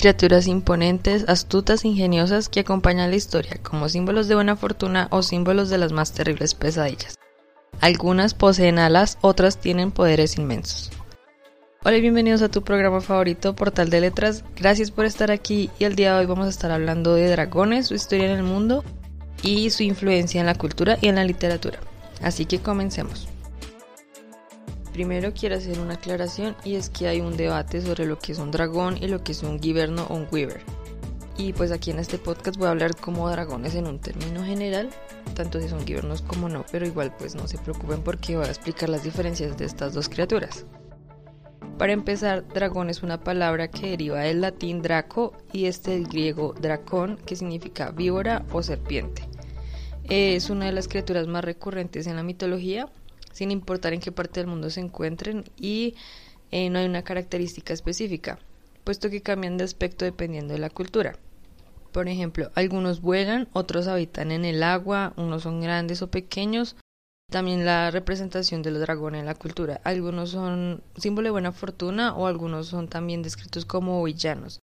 criaturas 0.00 0.46
imponentes, 0.46 1.26
astutas, 1.28 1.84
ingeniosas 1.84 2.48
que 2.48 2.60
acompañan 2.60 3.10
la 3.10 3.16
historia 3.16 3.60
como 3.62 3.86
símbolos 3.90 4.28
de 4.28 4.34
buena 4.34 4.56
fortuna 4.56 5.08
o 5.10 5.22
símbolos 5.22 5.68
de 5.68 5.76
las 5.76 5.92
más 5.92 6.12
terribles 6.12 6.54
pesadillas. 6.54 7.16
Algunas 7.82 8.32
poseen 8.32 8.78
alas, 8.78 9.18
otras 9.20 9.58
tienen 9.58 9.90
poderes 9.90 10.38
inmensos. 10.38 10.90
Hola 11.84 11.98
y 11.98 12.00
bienvenidos 12.00 12.40
a 12.40 12.48
tu 12.48 12.62
programa 12.62 13.02
favorito, 13.02 13.54
Portal 13.54 13.90
de 13.90 14.00
Letras. 14.00 14.42
Gracias 14.56 14.90
por 14.90 15.04
estar 15.04 15.30
aquí 15.30 15.68
y 15.78 15.84
el 15.84 15.96
día 15.96 16.14
de 16.14 16.20
hoy 16.20 16.26
vamos 16.26 16.46
a 16.46 16.50
estar 16.50 16.70
hablando 16.70 17.14
de 17.14 17.28
dragones, 17.28 17.88
su 17.88 17.94
historia 17.94 18.24
en 18.24 18.38
el 18.38 18.42
mundo 18.42 18.82
y 19.42 19.68
su 19.68 19.82
influencia 19.82 20.40
en 20.40 20.46
la 20.46 20.54
cultura 20.54 20.96
y 21.02 21.08
en 21.08 21.16
la 21.16 21.24
literatura. 21.24 21.78
Así 22.22 22.46
que 22.46 22.60
comencemos. 22.60 23.28
Primero 25.00 25.32
quiero 25.32 25.56
hacer 25.56 25.80
una 25.80 25.94
aclaración 25.94 26.54
y 26.62 26.74
es 26.74 26.90
que 26.90 27.08
hay 27.08 27.22
un 27.22 27.34
debate 27.34 27.80
sobre 27.80 28.04
lo 28.04 28.18
que 28.18 28.32
es 28.32 28.38
un 28.38 28.50
dragón 28.50 28.98
y 29.02 29.08
lo 29.08 29.24
que 29.24 29.32
es 29.32 29.42
un 29.42 29.58
giverno 29.58 30.04
o 30.10 30.14
un 30.14 30.26
weaver. 30.30 30.60
Y 31.38 31.54
pues 31.54 31.72
aquí 31.72 31.90
en 31.90 32.00
este 32.00 32.18
podcast 32.18 32.58
voy 32.58 32.66
a 32.66 32.72
hablar 32.72 32.94
como 32.94 33.26
dragones 33.30 33.74
en 33.76 33.86
un 33.86 33.98
término 33.98 34.44
general, 34.44 34.90
tanto 35.32 35.58
si 35.58 35.70
son 35.70 35.86
givernos 35.86 36.20
como 36.20 36.50
no, 36.50 36.66
pero 36.70 36.86
igual 36.86 37.14
pues 37.16 37.34
no 37.34 37.48
se 37.48 37.56
preocupen 37.56 38.02
porque 38.02 38.36
voy 38.36 38.44
a 38.44 38.50
explicar 38.50 38.90
las 38.90 39.02
diferencias 39.02 39.56
de 39.56 39.64
estas 39.64 39.94
dos 39.94 40.10
criaturas. 40.10 40.66
Para 41.78 41.94
empezar, 41.94 42.46
dragón 42.48 42.90
es 42.90 43.02
una 43.02 43.20
palabra 43.20 43.68
que 43.68 43.92
deriva 43.92 44.20
del 44.20 44.42
latín 44.42 44.82
draco 44.82 45.32
y 45.50 45.64
este 45.64 45.92
del 45.92 46.08
griego 46.08 46.52
dracón, 46.60 47.16
que 47.24 47.36
significa 47.36 47.90
víbora 47.90 48.44
o 48.52 48.62
serpiente. 48.62 49.26
Es 50.10 50.50
una 50.50 50.66
de 50.66 50.72
las 50.72 50.88
criaturas 50.88 51.26
más 51.26 51.42
recurrentes 51.42 52.06
en 52.06 52.16
la 52.16 52.22
mitología 52.22 52.90
sin 53.32 53.50
importar 53.50 53.92
en 53.92 54.00
qué 54.00 54.12
parte 54.12 54.40
del 54.40 54.48
mundo 54.48 54.70
se 54.70 54.80
encuentren 54.80 55.44
y 55.56 55.94
eh, 56.50 56.70
no 56.70 56.78
hay 56.78 56.86
una 56.86 57.02
característica 57.02 57.72
específica, 57.72 58.38
puesto 58.84 59.10
que 59.10 59.22
cambian 59.22 59.56
de 59.56 59.64
aspecto 59.64 60.04
dependiendo 60.04 60.52
de 60.54 60.60
la 60.60 60.70
cultura. 60.70 61.16
Por 61.92 62.08
ejemplo, 62.08 62.50
algunos 62.54 63.00
vuelan, 63.00 63.48
otros 63.52 63.88
habitan 63.88 64.30
en 64.30 64.44
el 64.44 64.62
agua, 64.62 65.12
unos 65.16 65.42
son 65.42 65.60
grandes 65.60 66.02
o 66.02 66.10
pequeños. 66.10 66.76
También 67.30 67.64
la 67.64 67.90
representación 67.90 68.62
de 68.62 68.72
los 68.72 68.80
dragones 68.80 69.20
en 69.20 69.26
la 69.26 69.34
cultura. 69.34 69.80
Algunos 69.84 70.30
son 70.30 70.82
símbolo 70.96 71.26
de 71.26 71.32
buena 71.32 71.52
fortuna 71.52 72.14
o 72.14 72.26
algunos 72.26 72.66
son 72.66 72.88
también 72.88 73.22
descritos 73.22 73.64
como 73.64 74.02
villanos. 74.02 74.60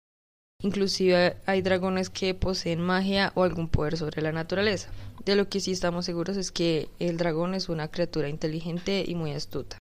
Inclusive 0.63 1.37
hay 1.47 1.63
dragones 1.63 2.11
que 2.11 2.35
poseen 2.35 2.81
magia 2.81 3.33
o 3.35 3.43
algún 3.43 3.69
poder 3.69 3.97
sobre 3.97 4.23
la 4.23 4.33
naturaleza. 4.33 4.91
De 5.25 5.37
lo 5.37 5.49
que 5.49 5.61
sí 5.61 5.73
estamos 5.73 6.05
seguros 6.05 6.37
es 6.37 6.51
que 6.51 6.89
el 6.99 7.17
dragón 7.17 7.55
es 7.55 7.69
una 7.69 7.89
criatura 7.89 8.29
inteligente 8.29 9.05
y 9.07 9.15
muy 9.15 9.33
astuta. 9.33 9.79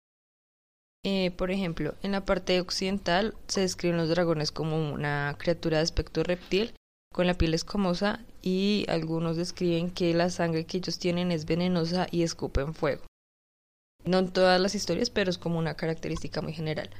Eh, 1.05 1.33
por 1.33 1.50
ejemplo, 1.50 1.95
en 2.03 2.12
la 2.12 2.25
parte 2.25 2.61
occidental 2.61 3.34
se 3.48 3.61
describen 3.61 3.97
los 3.97 4.09
dragones 4.09 4.53
como 4.53 4.93
una 4.93 5.37
criatura 5.39 5.78
de 5.78 5.83
aspecto 5.83 6.23
reptil 6.23 6.75
con 7.12 7.27
la 7.27 7.34
piel 7.34 7.55
escamosa 7.55 8.25
y 8.41 8.87
algunos 8.89 9.37
describen 9.37 9.91
que 9.91 10.15
la 10.15 10.31
sangre 10.31 10.65
que 10.65 10.78
ellos 10.78 10.98
tienen 10.98 11.33
es 11.33 11.45
venenosa 11.45 12.06
y 12.11 12.23
escupen 12.23 12.73
fuego. 12.73 13.03
No 14.05 14.20
en 14.20 14.33
todas 14.33 14.61
las 14.61 14.75
historias, 14.75 15.11
pero 15.11 15.31
es 15.31 15.39
como 15.39 15.59
una 15.59 15.75
característica 15.75 16.41
muy 16.41 16.53
general. 16.53 16.91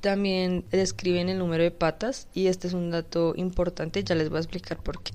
También 0.00 0.64
describen 0.70 1.28
el 1.28 1.38
número 1.38 1.64
de 1.64 1.70
patas 1.70 2.28
y 2.32 2.46
este 2.46 2.68
es 2.68 2.74
un 2.74 2.90
dato 2.90 3.34
importante, 3.36 4.04
ya 4.04 4.14
les 4.14 4.28
voy 4.28 4.38
a 4.38 4.40
explicar 4.40 4.82
por 4.82 5.02
qué. 5.02 5.12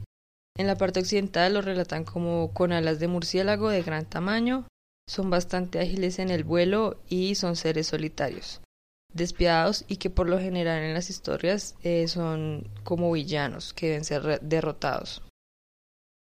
En 0.58 0.68
la 0.68 0.78
parte 0.78 1.00
occidental 1.00 1.54
lo 1.54 1.62
relatan 1.62 2.04
como 2.04 2.54
con 2.54 2.74
alas 2.74 3.00
de 3.00 3.08
murciélago 3.08 3.70
de 3.70 3.82
gran 3.82 4.06
tamaño, 4.06 4.68
son 5.08 5.30
bastante 5.30 5.80
ágiles 5.80 6.20
en 6.20 6.30
el 6.30 6.44
vuelo 6.44 6.98
y 7.10 7.36
son 7.36 7.56
seres 7.56 7.88
solitarios, 7.88 8.62
despiadados 9.14 9.86
y 9.88 9.98
que 9.98 10.10
por 10.10 10.30
lo 10.30 10.40
general 10.40 10.84
en 10.84 10.94
las 10.94 11.10
historias 11.10 11.76
eh, 11.84 12.08
son 12.08 12.70
como 12.84 13.12
villanos 13.12 13.74
que 13.74 13.88
deben 13.88 14.06
ser 14.06 14.42
derrotados. 14.42 15.22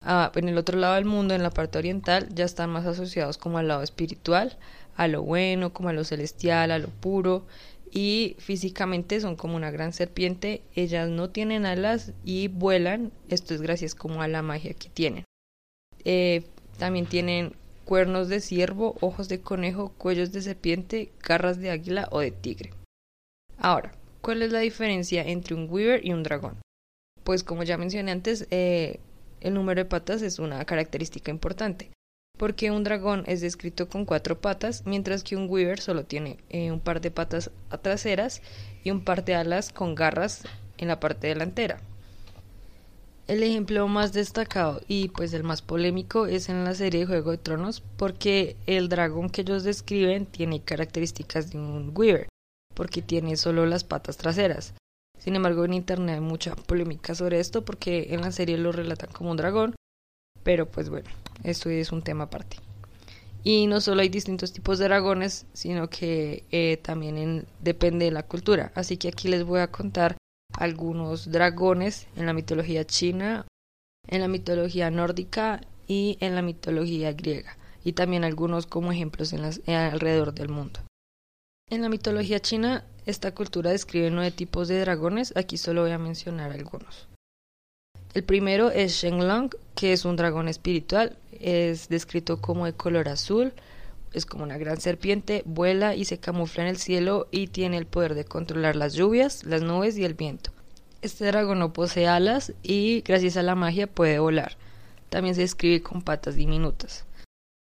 Ah, 0.02 0.32
en 0.34 0.48
el 0.48 0.56
otro 0.56 0.78
lado 0.78 0.94
del 0.94 1.04
mundo, 1.04 1.34
en 1.34 1.42
la 1.42 1.50
parte 1.50 1.78
oriental, 1.78 2.28
ya 2.34 2.44
están 2.44 2.70
más 2.70 2.86
asociados 2.86 3.36
como 3.36 3.58
al 3.58 3.68
lado 3.68 3.82
espiritual, 3.82 4.56
a 4.96 5.08
lo 5.08 5.22
bueno, 5.22 5.72
como 5.72 5.90
a 5.90 5.92
lo 5.92 6.04
celestial, 6.04 6.70
a 6.70 6.78
lo 6.78 6.88
puro, 6.88 7.46
y 7.92 8.36
físicamente 8.38 9.20
son 9.20 9.36
como 9.36 9.56
una 9.56 9.70
gran 9.70 9.92
serpiente. 9.92 10.62
Ellas 10.74 11.08
no 11.08 11.30
tienen 11.30 11.66
alas 11.66 12.12
y 12.24 12.48
vuelan. 12.48 13.12
Esto 13.28 13.54
es 13.54 13.62
gracias 13.62 13.94
como 13.94 14.22
a 14.22 14.28
la 14.28 14.42
magia 14.42 14.74
que 14.74 14.88
tienen. 14.88 15.24
Eh, 16.04 16.44
también 16.78 17.06
tienen 17.06 17.54
cuernos 17.84 18.28
de 18.28 18.40
ciervo, 18.40 18.96
ojos 19.00 19.28
de 19.28 19.40
conejo, 19.40 19.92
cuellos 19.98 20.32
de 20.32 20.42
serpiente, 20.42 21.10
garras 21.22 21.58
de 21.58 21.70
águila 21.70 22.08
o 22.12 22.20
de 22.20 22.30
tigre. 22.30 22.70
Ahora, 23.58 23.92
¿cuál 24.22 24.42
es 24.42 24.52
la 24.52 24.60
diferencia 24.60 25.22
entre 25.22 25.54
un 25.54 25.66
weaver 25.68 26.06
y 26.06 26.12
un 26.12 26.22
dragón? 26.22 26.58
Pues 27.24 27.44
como 27.44 27.64
ya 27.64 27.76
mencioné 27.76 28.12
antes, 28.12 28.46
eh, 28.50 29.00
el 29.40 29.54
número 29.54 29.82
de 29.82 29.90
patas 29.90 30.22
es 30.22 30.38
una 30.38 30.64
característica 30.64 31.30
importante 31.30 31.90
porque 32.40 32.70
un 32.70 32.84
dragón 32.84 33.22
es 33.26 33.42
descrito 33.42 33.90
con 33.90 34.06
cuatro 34.06 34.40
patas, 34.40 34.84
mientras 34.86 35.22
que 35.24 35.36
un 35.36 35.46
weaver 35.46 35.78
solo 35.78 36.06
tiene 36.06 36.38
eh, 36.48 36.72
un 36.72 36.80
par 36.80 37.02
de 37.02 37.10
patas 37.10 37.50
traseras 37.82 38.40
y 38.82 38.90
un 38.90 39.04
par 39.04 39.26
de 39.26 39.34
alas 39.34 39.70
con 39.74 39.94
garras 39.94 40.44
en 40.78 40.88
la 40.88 40.98
parte 41.00 41.26
delantera. 41.26 41.82
El 43.26 43.42
ejemplo 43.42 43.86
más 43.88 44.14
destacado 44.14 44.80
y 44.88 45.08
pues 45.08 45.34
el 45.34 45.44
más 45.44 45.60
polémico 45.60 46.24
es 46.24 46.48
en 46.48 46.64
la 46.64 46.74
serie 46.74 47.04
Juego 47.04 47.32
de 47.32 47.36
Tronos 47.36 47.82
porque 47.98 48.56
el 48.64 48.88
dragón 48.88 49.28
que 49.28 49.42
ellos 49.42 49.62
describen 49.62 50.24
tiene 50.24 50.62
características 50.62 51.50
de 51.50 51.58
un 51.58 51.92
weaver 51.94 52.26
porque 52.74 53.02
tiene 53.02 53.36
solo 53.36 53.66
las 53.66 53.84
patas 53.84 54.16
traseras. 54.16 54.72
Sin 55.18 55.36
embargo 55.36 55.66
en 55.66 55.74
internet 55.74 56.14
hay 56.14 56.20
mucha 56.22 56.56
polémica 56.56 57.14
sobre 57.14 57.38
esto 57.38 57.66
porque 57.66 58.14
en 58.14 58.22
la 58.22 58.32
serie 58.32 58.56
lo 58.56 58.72
relatan 58.72 59.10
como 59.12 59.30
un 59.30 59.36
dragón 59.36 59.74
pero 60.42 60.66
pues 60.66 60.88
bueno, 60.88 61.10
eso 61.44 61.70
es 61.70 61.92
un 61.92 62.02
tema 62.02 62.24
aparte. 62.24 62.56
Y 63.42 63.66
no 63.66 63.80
solo 63.80 64.02
hay 64.02 64.10
distintos 64.10 64.52
tipos 64.52 64.78
de 64.78 64.84
dragones, 64.84 65.46
sino 65.54 65.88
que 65.88 66.44
eh, 66.50 66.78
también 66.82 67.46
depende 67.60 68.04
de 68.04 68.10
la 68.10 68.22
cultura. 68.22 68.70
Así 68.74 68.98
que 68.98 69.08
aquí 69.08 69.28
les 69.28 69.44
voy 69.44 69.60
a 69.60 69.70
contar 69.70 70.16
algunos 70.58 71.30
dragones 71.30 72.06
en 72.16 72.26
la 72.26 72.34
mitología 72.34 72.84
china, 72.84 73.46
en 74.08 74.20
la 74.20 74.28
mitología 74.28 74.90
nórdica 74.90 75.62
y 75.86 76.18
en 76.20 76.34
la 76.34 76.42
mitología 76.42 77.12
griega. 77.12 77.56
Y 77.82 77.94
también 77.94 78.24
algunos 78.24 78.66
como 78.66 78.92
ejemplos 78.92 79.32
en 79.32 79.42
las, 79.42 79.66
alrededor 79.66 80.34
del 80.34 80.50
mundo. 80.50 80.80
En 81.70 81.80
la 81.80 81.88
mitología 81.88 82.40
china, 82.40 82.84
esta 83.06 83.32
cultura 83.32 83.70
describe 83.70 84.10
nueve 84.10 84.32
tipos 84.32 84.68
de 84.68 84.80
dragones. 84.80 85.32
Aquí 85.36 85.56
solo 85.56 85.82
voy 85.82 85.92
a 85.92 85.98
mencionar 85.98 86.50
algunos. 86.52 87.09
El 88.12 88.24
primero 88.24 88.70
es 88.70 88.92
Shenlong, 88.92 89.50
que 89.76 89.92
es 89.92 90.04
un 90.04 90.16
dragón 90.16 90.48
espiritual, 90.48 91.16
es 91.30 91.88
descrito 91.88 92.40
como 92.40 92.66
de 92.66 92.72
color 92.72 93.08
azul, 93.08 93.52
es 94.12 94.26
como 94.26 94.42
una 94.42 94.58
gran 94.58 94.80
serpiente, 94.80 95.42
vuela 95.46 95.94
y 95.94 96.04
se 96.04 96.18
camufla 96.18 96.64
en 96.64 96.70
el 96.70 96.76
cielo 96.76 97.28
y 97.30 97.46
tiene 97.46 97.76
el 97.76 97.86
poder 97.86 98.14
de 98.14 98.24
controlar 98.24 98.74
las 98.74 98.94
lluvias, 98.94 99.44
las 99.44 99.62
nubes 99.62 99.96
y 99.96 100.04
el 100.04 100.14
viento. 100.14 100.50
Este 101.02 101.24
dragón 101.26 101.60
no 101.60 101.72
posee 101.72 102.08
alas 102.08 102.52
y 102.64 103.02
gracias 103.02 103.36
a 103.36 103.42
la 103.42 103.54
magia 103.54 103.86
puede 103.86 104.18
volar. 104.18 104.56
También 105.08 105.36
se 105.36 105.42
describe 105.42 105.80
con 105.80 106.02
patas 106.02 106.34
diminutas. 106.34 107.04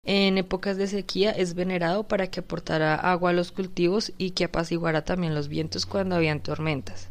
En 0.06 0.38
épocas 0.38 0.78
de 0.78 0.88
sequía 0.88 1.32
es 1.32 1.54
venerado 1.54 2.08
para 2.08 2.28
que 2.28 2.40
aportara 2.40 2.96
agua 2.96 3.32
a 3.32 3.34
los 3.34 3.52
cultivos 3.52 4.14
y 4.18 4.32
que 4.32 4.46
apaciguara 4.46 5.04
también 5.04 5.36
los 5.36 5.50
vientos 5.50 5.86
cuando 5.86 6.16
habían 6.16 6.42
tormentas. 6.42 7.09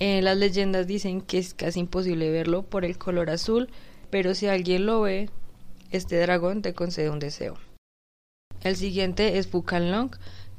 Eh, 0.00 0.22
las 0.22 0.36
leyendas 0.36 0.86
dicen 0.86 1.20
que 1.20 1.38
es 1.38 1.54
casi 1.54 1.80
imposible 1.80 2.30
verlo 2.30 2.62
por 2.62 2.84
el 2.84 2.98
color 2.98 3.30
azul, 3.30 3.68
pero 4.10 4.34
si 4.34 4.46
alguien 4.46 4.86
lo 4.86 5.02
ve, 5.02 5.30
este 5.90 6.18
dragón 6.20 6.62
te 6.62 6.74
concede 6.74 7.10
un 7.10 7.20
deseo. 7.20 7.56
El 8.62 8.76
siguiente 8.76 9.38
es 9.38 9.46
Fukanlong, 9.46 10.10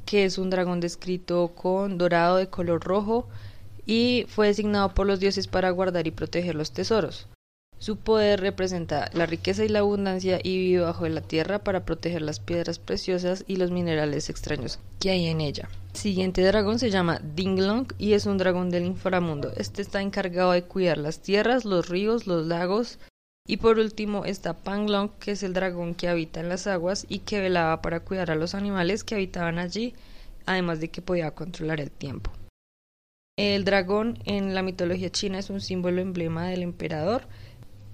que 0.05 0.25
es 0.25 0.37
un 0.37 0.49
dragón 0.49 0.79
descrito 0.79 1.49
con 1.55 1.97
dorado 1.97 2.37
de 2.37 2.49
color 2.49 2.83
rojo 2.83 3.27
y 3.85 4.25
fue 4.29 4.47
designado 4.47 4.93
por 4.93 5.07
los 5.07 5.19
dioses 5.19 5.47
para 5.47 5.71
guardar 5.71 6.07
y 6.07 6.11
proteger 6.11 6.55
los 6.55 6.71
tesoros. 6.71 7.27
Su 7.77 7.97
poder 7.97 8.39
representa 8.39 9.09
la 9.13 9.25
riqueza 9.25 9.65
y 9.65 9.67
la 9.67 9.79
abundancia 9.79 10.39
y 10.41 10.57
vive 10.57 10.83
bajo 10.83 11.07
la 11.07 11.21
tierra 11.21 11.59
para 11.59 11.85
proteger 11.85 12.21
las 12.21 12.39
piedras 12.39 12.79
preciosas 12.79 13.43
y 13.47 13.57
los 13.57 13.71
minerales 13.71 14.29
extraños 14.29 14.79
que 14.99 15.09
hay 15.09 15.25
en 15.25 15.41
ella. 15.41 15.67
El 15.95 16.01
siguiente 16.01 16.43
dragón 16.43 16.77
se 16.77 16.91
llama 16.91 17.21
Dinglong 17.23 17.87
y 17.97 18.13
es 18.15 18.25
un 18.25 18.37
dragón 18.37 18.69
del 18.69 18.83
inframundo. 18.83 19.53
Este 19.55 19.81
está 19.81 20.01
encargado 20.01 20.51
de 20.51 20.63
cuidar 20.63 20.97
las 20.97 21.21
tierras, 21.21 21.63
los 21.63 21.87
ríos, 21.87 22.27
los 22.27 22.45
lagos. 22.45 22.99
Y 23.47 23.57
por 23.57 23.79
último 23.79 24.25
está 24.25 24.57
Panglong, 24.57 25.11
que 25.19 25.31
es 25.31 25.43
el 25.43 25.53
dragón 25.53 25.95
que 25.95 26.09
habita 26.09 26.41
en 26.41 26.49
las 26.49 26.67
aguas 26.67 27.05
y 27.07 27.19
que 27.19 27.39
velaba 27.39 27.81
para 27.81 28.01
cuidar 28.01 28.29
a 28.29 28.35
los 28.35 28.55
animales 28.55 29.05
que 29.05 29.15
habitaban 29.15 29.57
allí, 29.57 29.95
además 30.45 30.81
de 30.81 30.89
que 30.89 31.01
podía 31.01 31.31
controlar 31.31 31.79
el 31.79 31.91
tiempo. 31.91 32.29
El 33.37 33.63
dragón 33.63 34.19
en 34.25 34.53
la 34.53 34.63
mitología 34.63 35.09
china 35.09 35.39
es 35.39 35.49
un 35.49 35.61
símbolo 35.61 36.01
emblema 36.01 36.45
del 36.47 36.63
emperador 36.63 37.21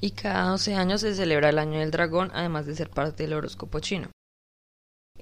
y 0.02 0.10
cada 0.10 0.50
12 0.50 0.74
años 0.74 1.02
se 1.02 1.14
celebra 1.14 1.50
el 1.50 1.60
año 1.60 1.80
del 1.80 1.92
dragón, 1.92 2.32
además 2.34 2.66
de 2.66 2.74
ser 2.74 2.90
parte 2.90 3.22
del 3.22 3.34
horóscopo 3.34 3.80
chino. 3.80 4.10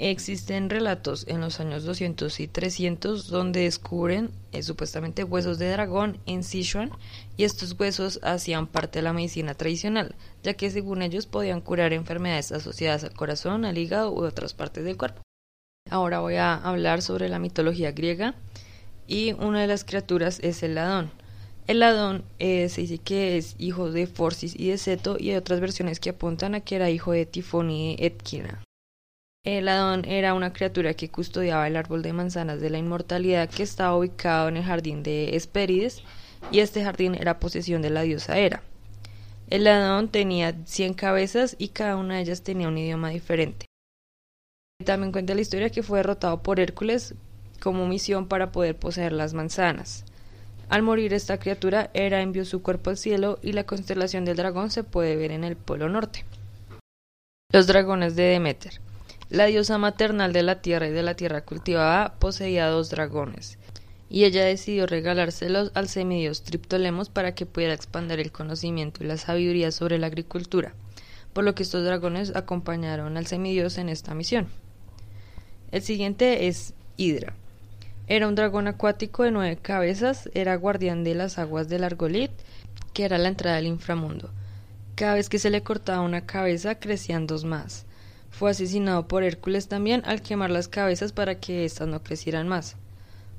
Existen 0.01 0.69
relatos 0.69 1.25
en 1.27 1.41
los 1.41 1.59
años 1.59 1.83
200 1.83 2.39
y 2.39 2.47
300 2.47 3.27
donde 3.27 3.63
descubren 3.63 4.31
eh, 4.53 4.63
supuestamente 4.63 5.25
huesos 5.25 5.59
de 5.59 5.69
dragón 5.69 6.19
en 6.25 6.45
Sichuan 6.45 6.89
y 7.35 7.43
estos 7.43 7.77
huesos 7.77 8.21
hacían 8.23 8.67
parte 8.67 8.99
de 8.99 9.03
la 9.03 9.11
medicina 9.11 9.55
tradicional, 9.55 10.15
ya 10.41 10.53
que 10.53 10.71
según 10.71 11.01
ellos 11.01 11.25
podían 11.25 11.59
curar 11.59 11.91
enfermedades 11.91 12.53
asociadas 12.53 13.03
al 13.03 13.13
corazón, 13.13 13.65
al 13.65 13.77
hígado 13.77 14.13
u 14.13 14.23
otras 14.23 14.53
partes 14.53 14.85
del 14.85 14.95
cuerpo. 14.95 15.21
Ahora 15.89 16.21
voy 16.21 16.35
a 16.35 16.55
hablar 16.55 17.01
sobre 17.01 17.27
la 17.27 17.39
mitología 17.39 17.91
griega 17.91 18.35
y 19.05 19.33
una 19.33 19.59
de 19.59 19.67
las 19.67 19.83
criaturas 19.83 20.39
es 20.41 20.63
el 20.63 20.75
Ladón. 20.75 21.11
El 21.67 21.79
Ladón 21.79 22.23
eh, 22.39 22.69
se 22.69 22.81
dice 22.81 22.99
que 22.99 23.35
es 23.35 23.53
hijo 23.57 23.91
de 23.91 24.07
Forcis 24.07 24.57
y 24.57 24.69
de 24.69 24.77
Seto 24.77 25.17
y 25.19 25.31
hay 25.31 25.35
otras 25.35 25.59
versiones 25.59 25.99
que 25.99 26.11
apuntan 26.11 26.55
a 26.55 26.61
que 26.61 26.77
era 26.77 26.89
hijo 26.89 27.11
de 27.11 27.25
Tifón 27.25 27.69
y 27.69 27.97
Etkina. 27.99 28.63
El 29.57 29.67
Adón 29.67 30.05
era 30.05 30.35
una 30.35 30.53
criatura 30.53 30.93
que 30.93 31.09
custodiaba 31.09 31.67
el 31.67 31.75
árbol 31.75 32.03
de 32.03 32.13
manzanas 32.13 32.61
de 32.61 32.69
la 32.69 32.77
inmortalidad 32.77 33.49
que 33.49 33.63
estaba 33.63 33.97
ubicado 33.97 34.47
en 34.47 34.57
el 34.57 34.63
jardín 34.63 35.01
de 35.01 35.35
Hespérides 35.35 36.03
y 36.51 36.59
este 36.59 36.83
jardín 36.83 37.15
era 37.15 37.39
posesión 37.39 37.81
de 37.81 37.89
la 37.89 38.03
diosa 38.03 38.37
Hera. 38.37 38.61
El 39.49 39.65
Adón 39.65 40.09
tenía 40.09 40.55
100 40.65 40.93
cabezas 40.93 41.55
y 41.57 41.69
cada 41.69 41.95
una 41.95 42.17
de 42.17 42.21
ellas 42.21 42.43
tenía 42.43 42.67
un 42.67 42.77
idioma 42.77 43.09
diferente. 43.09 43.65
También 44.85 45.11
cuenta 45.11 45.33
la 45.33 45.41
historia 45.41 45.71
que 45.71 45.81
fue 45.81 45.97
derrotado 45.97 46.43
por 46.43 46.59
Hércules 46.59 47.15
como 47.59 47.87
misión 47.87 48.27
para 48.27 48.51
poder 48.51 48.75
poseer 48.75 49.13
las 49.13 49.33
manzanas. 49.33 50.05
Al 50.69 50.83
morir 50.83 51.11
esta 51.11 51.39
criatura, 51.39 51.89
Hera 51.95 52.21
envió 52.21 52.45
su 52.45 52.61
cuerpo 52.61 52.91
al 52.91 52.97
cielo 52.97 53.39
y 53.41 53.53
la 53.53 53.63
constelación 53.63 54.25
del 54.25 54.37
dragón 54.37 54.69
se 54.69 54.83
puede 54.83 55.15
ver 55.15 55.31
en 55.31 55.43
el 55.43 55.55
polo 55.55 55.89
norte. 55.89 56.23
Los 57.51 57.65
dragones 57.65 58.15
de 58.15 58.25
Demeter. 58.25 58.79
La 59.29 59.45
diosa 59.45 59.77
maternal 59.77 60.33
de 60.33 60.41
la 60.41 60.59
tierra 60.59 60.87
y 60.87 60.91
de 60.91 61.03
la 61.03 61.13
tierra 61.13 61.41
cultivada 61.41 62.15
poseía 62.17 62.65
dos 62.65 62.89
dragones, 62.89 63.59
y 64.09 64.23
ella 64.23 64.43
decidió 64.43 64.87
regalárselos 64.87 65.71
al 65.75 65.87
semidios 65.87 66.41
Triptolemos 66.41 67.09
para 67.09 67.35
que 67.35 67.45
pudiera 67.45 67.75
expandir 67.75 68.19
el 68.19 68.31
conocimiento 68.31 69.03
y 69.03 69.07
la 69.07 69.17
sabiduría 69.17 69.71
sobre 69.71 69.99
la 69.99 70.07
agricultura, 70.07 70.73
por 71.31 71.43
lo 71.43 71.53
que 71.53 71.61
estos 71.61 71.85
dragones 71.85 72.35
acompañaron 72.35 73.17
al 73.17 73.27
semidios 73.27 73.77
en 73.77 73.89
esta 73.89 74.15
misión. 74.15 74.47
El 75.71 75.83
siguiente 75.83 76.47
es 76.47 76.73
Hidra. 76.97 77.35
Era 78.07 78.27
un 78.27 78.33
dragón 78.33 78.67
acuático 78.67 79.21
de 79.21 79.29
nueve 79.29 79.59
cabezas, 79.61 80.27
era 80.33 80.55
guardián 80.55 81.03
de 81.03 81.13
las 81.13 81.37
aguas 81.37 81.69
del 81.69 81.83
Argolit, 81.83 82.31
que 82.93 83.05
era 83.05 83.19
la 83.19 83.27
entrada 83.27 83.57
del 83.57 83.67
inframundo. 83.67 84.31
Cada 84.95 85.13
vez 85.13 85.29
que 85.29 85.37
se 85.37 85.51
le 85.51 85.61
cortaba 85.61 86.01
una 86.01 86.25
cabeza 86.25 86.79
crecían 86.79 87.27
dos 87.27 87.45
más. 87.45 87.85
Fue 88.29 88.51
asesinado 88.51 89.07
por 89.07 89.23
Hércules 89.23 89.67
también 89.67 90.01
al 90.05 90.21
quemar 90.21 90.49
las 90.49 90.67
cabezas 90.67 91.11
para 91.11 91.39
que 91.39 91.65
éstas 91.65 91.87
no 91.87 92.03
crecieran 92.03 92.47
más. 92.47 92.77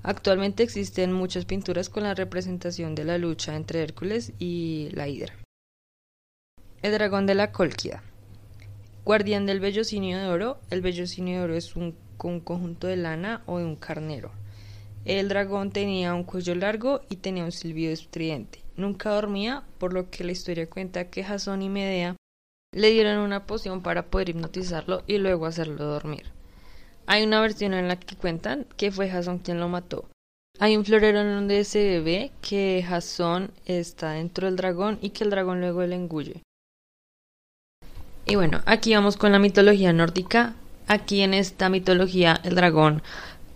Actualmente 0.02 0.62
existen 0.62 1.12
muchas 1.12 1.44
pinturas 1.44 1.88
con 1.88 2.04
la 2.04 2.14
representación 2.14 2.94
de 2.94 3.04
la 3.04 3.19
lucha 3.19 3.54
entre 3.54 3.82
Hércules 3.82 4.32
y 4.38 4.88
la 4.92 5.08
Hidra. 5.08 5.34
El 6.82 6.92
dragón 6.92 7.26
de 7.26 7.34
la 7.34 7.52
Cólquida. 7.52 8.02
Guardián 9.04 9.44
del 9.44 9.60
vellocinio 9.60 10.19
de 10.19 10.26
oro. 10.26 10.58
El 10.70 10.81
vellocinio 10.81 11.38
de 11.38 11.44
oro 11.44 11.54
es 11.54 11.76
un, 11.76 11.94
un 12.22 12.40
conjunto 12.40 12.86
de 12.86 12.96
lana 12.96 13.43
o 13.46 13.58
de 13.58 13.66
un 13.66 13.76
carnero. 13.76 14.31
El 15.04 15.28
dragón 15.28 15.70
tenía 15.70 16.14
un 16.14 16.25
cuello 16.25 16.54
largo 16.54 17.02
y 17.10 17.16
tenía 17.16 17.44
un 17.44 17.52
silbido 17.52 17.93
estridente. 17.93 18.62
Nunca 18.76 19.10
dormía, 19.10 19.64
por 19.78 19.93
lo 19.93 20.10
que 20.10 20.25
la 20.25 20.32
historia 20.32 20.69
cuenta 20.69 21.10
que 21.10 21.25
Jasón 21.25 21.60
y 21.62 21.69
Medea 21.69 22.16
le 22.72 22.90
dieron 22.90 23.19
una 23.19 23.46
poción 23.46 23.82
para 23.82 24.06
poder 24.06 24.28
hipnotizarlo 24.28 25.02
y 25.06 25.19
luego 25.19 25.46
hacerlo 25.46 25.84
dormir. 25.84 26.26
Hay 27.06 27.25
una 27.25 27.40
versión 27.40 27.75
en 27.75 27.88
la 27.88 27.96
que 27.96 28.17
cuentan 28.17 28.67
que 28.76 28.93
fue 28.93 29.11
Jason 29.11 29.38
quien 29.38 29.58
lo 29.58 29.69
mató. 29.69 30.08
Hay 30.58 30.76
un 30.76 30.84
florero 30.84 31.20
en 31.20 31.34
donde 31.34 31.64
se 31.64 32.00
ve 32.00 32.31
que 32.43 32.84
Jason 32.87 33.50
está 33.67 34.12
dentro 34.12 34.46
del 34.46 34.56
dragón 34.56 34.99
y 35.00 35.11
que 35.11 35.25
el 35.25 35.31
dragón 35.31 35.61
luego 35.61 35.82
le 35.84 35.96
engulle. 35.96 36.43
Y 38.26 38.37
bueno, 38.37 38.61
aquí 38.67 38.94
vamos 38.94 39.17
con 39.17 39.32
la 39.32 39.38
mitología 39.38 39.93
nórdica. 39.93 40.55
Aquí 40.87 41.22
en 41.22 41.34
esta 41.34 41.69
mitología 41.69 42.40
el 42.44 42.55
dragón 42.55 43.02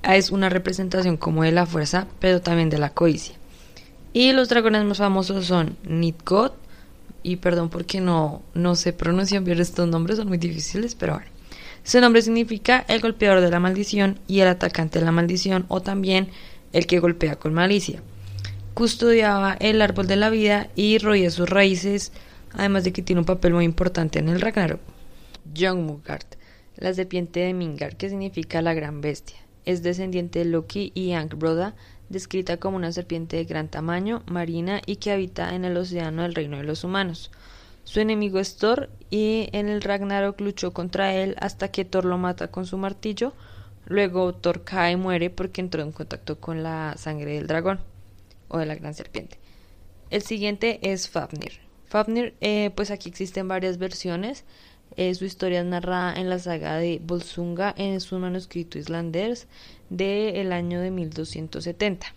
es 0.02 0.30
una 0.30 0.48
representación 0.48 1.16
como 1.16 1.42
de 1.42 1.52
la 1.52 1.66
fuerza, 1.66 2.08
pero 2.18 2.40
también 2.40 2.70
de 2.70 2.78
la 2.78 2.90
codicia. 2.90 3.36
Y 4.12 4.32
los 4.32 4.48
dragones 4.48 4.84
más 4.84 4.98
famosos 4.98 5.44
son 5.46 5.76
Nidgod, 5.84 6.52
y 7.24 7.36
perdón 7.36 7.70
porque 7.70 8.00
no, 8.00 8.42
no 8.54 8.76
sé 8.76 8.92
bien 8.92 9.60
estos 9.60 9.88
nombres, 9.88 10.18
son 10.18 10.28
muy 10.28 10.38
difíciles, 10.38 10.94
pero 10.94 11.14
bueno. 11.14 11.26
Su 11.82 12.00
nombre 12.00 12.22
significa 12.22 12.84
el 12.88 13.00
golpeador 13.00 13.40
de 13.40 13.50
la 13.50 13.60
maldición 13.60 14.20
y 14.28 14.40
el 14.40 14.48
atacante 14.48 15.00
de 15.00 15.04
la 15.04 15.12
maldición 15.12 15.64
o 15.68 15.82
también 15.82 16.28
el 16.72 16.86
que 16.86 17.00
golpea 17.00 17.36
con 17.36 17.52
malicia. 17.52 18.02
Custodiaba 18.74 19.56
el 19.60 19.82
árbol 19.82 20.06
de 20.06 20.16
la 20.16 20.30
vida 20.30 20.68
y 20.76 20.98
roía 20.98 21.30
sus 21.30 21.48
raíces, 21.48 22.12
además 22.52 22.84
de 22.84 22.92
que 22.92 23.02
tiene 23.02 23.20
un 23.20 23.26
papel 23.26 23.54
muy 23.54 23.64
importante 23.64 24.18
en 24.18 24.28
el 24.28 24.40
Ragnarok. 24.40 24.80
Jongmugard, 25.56 26.26
la 26.76 26.92
serpiente 26.92 27.40
de 27.40 27.54
Mingar, 27.54 27.96
que 27.96 28.08
significa 28.08 28.62
la 28.62 28.74
gran 28.74 29.00
bestia. 29.00 29.36
Es 29.64 29.82
descendiente 29.82 30.40
de 30.40 30.46
Loki 30.46 30.92
y 30.94 31.12
Angbroda, 31.12 31.74
descrita 32.08 32.58
como 32.58 32.76
una 32.76 32.92
serpiente 32.92 33.36
de 33.36 33.44
gran 33.44 33.68
tamaño, 33.68 34.22
marina 34.26 34.80
y 34.86 34.96
que 34.96 35.10
habita 35.10 35.54
en 35.54 35.64
el 35.64 35.76
océano 35.76 36.22
del 36.22 36.34
reino 36.34 36.56
de 36.56 36.64
los 36.64 36.84
humanos. 36.84 37.30
Su 37.84 38.00
enemigo 38.00 38.38
es 38.38 38.56
Thor 38.56 38.90
y 39.10 39.48
en 39.52 39.68
el 39.68 39.82
Ragnarok 39.82 40.40
luchó 40.40 40.72
contra 40.72 41.14
él 41.14 41.36
hasta 41.38 41.68
que 41.68 41.84
Thor 41.84 42.06
lo 42.06 42.16
mata 42.16 42.48
con 42.48 42.66
su 42.66 42.78
martillo. 42.78 43.34
Luego 43.86 44.34
Thor 44.34 44.64
cae 44.64 44.92
y 44.92 44.96
muere 44.96 45.28
porque 45.28 45.60
entró 45.60 45.82
en 45.82 45.92
contacto 45.92 46.40
con 46.40 46.62
la 46.62 46.94
sangre 46.96 47.34
del 47.34 47.46
dragón 47.46 47.80
o 48.48 48.58
de 48.58 48.66
la 48.66 48.74
gran 48.74 48.94
serpiente. 48.94 49.38
El 50.10 50.22
siguiente 50.22 50.78
es 50.82 51.10
Fafnir. 51.10 51.60
Fafnir, 51.86 52.34
eh, 52.40 52.70
pues 52.74 52.90
aquí 52.90 53.10
existen 53.10 53.48
varias 53.48 53.78
versiones. 53.78 54.44
Eh, 54.96 55.14
su 55.14 55.24
historia 55.24 55.60
es 55.60 55.66
narrada 55.66 56.14
en 56.14 56.30
la 56.30 56.38
saga 56.38 56.76
de 56.76 57.00
Bolsunga 57.02 57.74
en 57.76 58.00
su 58.00 58.18
manuscrito 58.18 58.78
islandés 58.78 59.48
del 59.90 60.52
año 60.52 60.80
de 60.80 60.90
1270. 60.90 62.14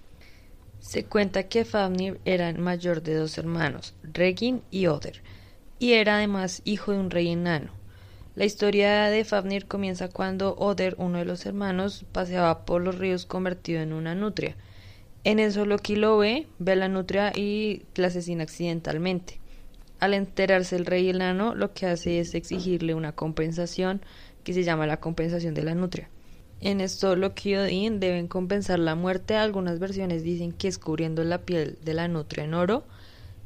Se 0.79 1.03
cuenta 1.05 1.43
que 1.43 1.65
Fafnir 1.65 2.19
era 2.23 2.49
el 2.49 2.59
mayor 2.59 3.01
de 3.01 3.15
dos 3.15 3.37
hermanos, 3.37 3.93
Regin 4.03 4.61
y 4.71 4.87
Oder, 4.87 5.21
y 5.79 5.93
era 5.93 6.17
además 6.17 6.61
hijo 6.65 6.91
de 6.91 6.99
un 6.99 7.09
rey 7.09 7.29
enano. 7.29 7.71
La 8.35 8.45
historia 8.45 9.05
de 9.05 9.25
Fafnir 9.25 9.65
comienza 9.65 10.09
cuando 10.09 10.55
Oder, 10.57 10.95
uno 10.99 11.17
de 11.17 11.25
los 11.25 11.45
hermanos, 11.45 12.05
paseaba 12.11 12.65
por 12.65 12.83
los 12.83 12.99
ríos 12.99 13.25
convertido 13.25 13.81
en 13.81 13.93
una 13.93 14.13
nutria. 14.13 14.55
En 15.23 15.39
eso 15.39 15.65
Loki 15.65 15.95
lo 15.95 16.19
ve, 16.19 16.47
ve 16.59 16.73
a 16.73 16.75
la 16.75 16.87
nutria 16.87 17.31
y 17.35 17.81
la 17.95 18.07
asesina 18.07 18.43
accidentalmente. 18.43 19.39
Al 19.99 20.13
enterarse 20.13 20.75
el 20.75 20.85
rey 20.85 21.09
enano, 21.09 21.55
lo 21.55 21.73
que 21.73 21.87
hace 21.87 22.19
es 22.19 22.35
exigirle 22.35 22.93
una 22.93 23.13
compensación 23.13 24.01
que 24.43 24.53
se 24.53 24.63
llama 24.63 24.85
la 24.85 24.99
compensación 24.99 25.55
de 25.55 25.63
la 25.63 25.73
nutria. 25.73 26.09
En 26.59 26.81
esto 26.81 27.15
Loki 27.15 27.51
y 27.51 27.55
Odin 27.55 27.99
deben 27.99 28.27
compensar 28.27 28.79
la 28.79 28.95
muerte. 28.95 29.35
Algunas 29.35 29.79
versiones 29.79 30.23
dicen 30.23 30.51
que 30.51 30.67
es 30.67 30.77
cubriendo 30.77 31.23
la 31.23 31.39
piel 31.39 31.77
de 31.83 31.93
la 31.93 32.07
nutria 32.07 32.45
en 32.45 32.53
oro. 32.53 32.83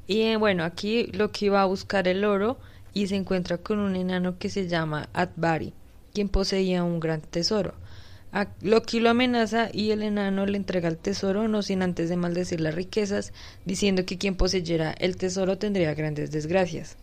Y 0.08 0.22
eh, 0.22 0.38
bueno, 0.38 0.64
aquí 0.64 1.08
Loki 1.14 1.50
va 1.50 1.62
a 1.62 1.66
buscar 1.66 2.08
el 2.08 2.24
oro 2.24 2.58
y 2.94 3.08
se 3.08 3.16
encuentra 3.16 3.58
con 3.58 3.80
un 3.80 3.96
enano 3.96 4.38
que 4.38 4.50
se 4.50 4.68
llama 4.68 5.10
Atbari, 5.14 5.74
quien 6.14 6.30
poseía 6.30 6.84
un 6.84 7.00
gran 7.00 7.22
tesoro. 7.22 7.74
Loki 8.62 9.02
lo 9.02 9.10
amenaza 9.10 9.70
y 9.74 9.92
el 9.92 10.04
enano 10.04 10.46
le 10.46 10.56
entrega 10.56 10.88
el 10.88 10.98
tesoro, 10.98 11.50
no 11.50 11.62
sin 11.62 11.82
antes 11.82 12.08
de 12.08 12.16
maldecir 12.16 12.62
las 12.62 12.76
riquezas, 12.76 13.34
diciendo 13.66 14.06
que 14.06 14.18
quien 14.18 14.36
poseyera 14.36 14.92
el 14.92 15.18
tesoro 15.18 15.58
tendría 15.58 15.94
grandes 15.94 16.32
desgracias. 16.32 16.96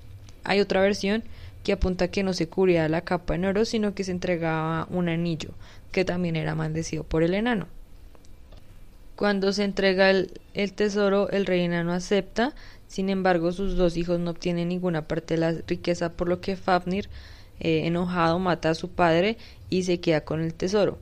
Hay 0.45 0.61
otra 0.61 0.81
versión 0.81 1.25
que 1.65 1.73
apunta 1.73 2.09
que 2.09 2.23
no 2.23 2.33
se 2.33 2.49
cubría 2.49 2.89
la 2.89 3.03
capa 3.03 3.35
en 3.35 3.45
oro, 3.45 3.67
sino 3.67 3.95
que 3.95 4.05
se 4.05 4.13
entregaba 4.13 4.87
un 4.91 5.11
anillo, 5.11 5.51
que 5.93 6.05
también 6.05 6.37
era 6.37 6.55
maldecido 6.55 7.05
por 7.05 7.23
el 7.23 7.35
enano. 7.35 7.67
Cuando 9.17 9.53
se 9.53 9.65
entrega 9.65 10.11
el, 10.11 10.31
tesoro, 10.75 11.29
el 11.31 11.45
rey 11.45 11.63
enano 11.63 11.93
acepta, 11.93 12.55
sin 12.87 13.09
embargo 13.09 13.51
sus 13.51 13.77
dos 13.77 13.97
hijos 13.97 14.21
no 14.21 14.31
obtienen 14.31 14.69
ninguna 14.69 15.09
parte 15.09 15.35
de 15.35 15.41
la 15.41 15.53
riqueza, 15.67 16.13
por 16.13 16.29
lo 16.29 16.41
que 16.41 16.55
Fafnir, 16.55 17.09
eh, 17.59 17.87
enojado, 17.87 18.39
mata 18.39 18.71
a 18.71 18.75
su 18.75 18.89
padre 18.91 19.37
y 19.71 19.83
se 19.83 19.99
queda 19.99 20.21
con 20.21 20.41
el 20.41 20.55
tesoro. 20.55 20.99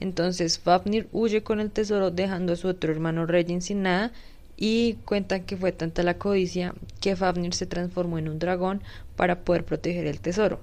Entonces 0.00 0.58
Fafnir 0.58 1.06
huye 1.12 1.42
con 1.42 1.60
el 1.60 1.70
tesoro 1.70 2.10
dejando 2.10 2.54
a 2.54 2.56
su 2.56 2.66
otro 2.66 2.90
hermano 2.90 3.26
Regin 3.26 3.62
sin 3.62 3.82
nada 3.82 4.10
y 4.56 4.94
cuentan 5.04 5.44
que 5.44 5.56
fue 5.56 5.72
tanta 5.72 6.02
la 6.02 6.18
codicia 6.18 6.74
que 7.00 7.14
Fafnir 7.14 7.54
se 7.54 7.66
transformó 7.66 8.18
en 8.18 8.28
un 8.28 8.38
dragón 8.38 8.82
para 9.14 9.40
poder 9.42 9.64
proteger 9.64 10.06
el 10.06 10.20
tesoro. 10.20 10.58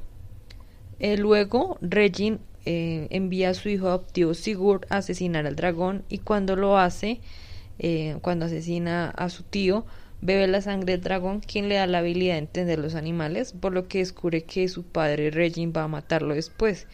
Eh, 0.99 1.17
luego 1.17 1.77
Regin 1.81 2.39
eh, 2.69 3.07
envía 3.11 3.51
a 3.51 3.53
su 3.53 3.69
hijo 3.69 3.87
adoptivo 3.87 4.33
Sigurd 4.33 4.87
a 4.89 4.97
asesinar 4.97 5.47
al 5.47 5.55
dragón 5.55 6.03
y 6.09 6.17
cuando 6.17 6.57
lo 6.57 6.77
hace, 6.77 7.21
eh, 7.79 8.17
cuando 8.21 8.45
asesina 8.45 9.09
a 9.11 9.29
su 9.29 9.43
tío, 9.43 9.85
bebe 10.19 10.47
la 10.47 10.59
sangre 10.59 10.91
del 10.91 11.01
dragón, 11.01 11.39
quien 11.39 11.69
le 11.69 11.75
da 11.75 11.87
la 11.87 11.99
habilidad 11.99 12.33
de 12.33 12.39
entender 12.39 12.77
los 12.77 12.95
animales, 12.95 13.53
por 13.53 13.71
lo 13.71 13.87
que 13.87 13.99
descubre 13.99 14.43
que 14.43 14.67
su 14.67 14.83
padre 14.83 15.31
Regin 15.31 15.71
va 15.73 15.83
a 15.83 15.87
matarlo 15.87 16.35
después. 16.35 16.87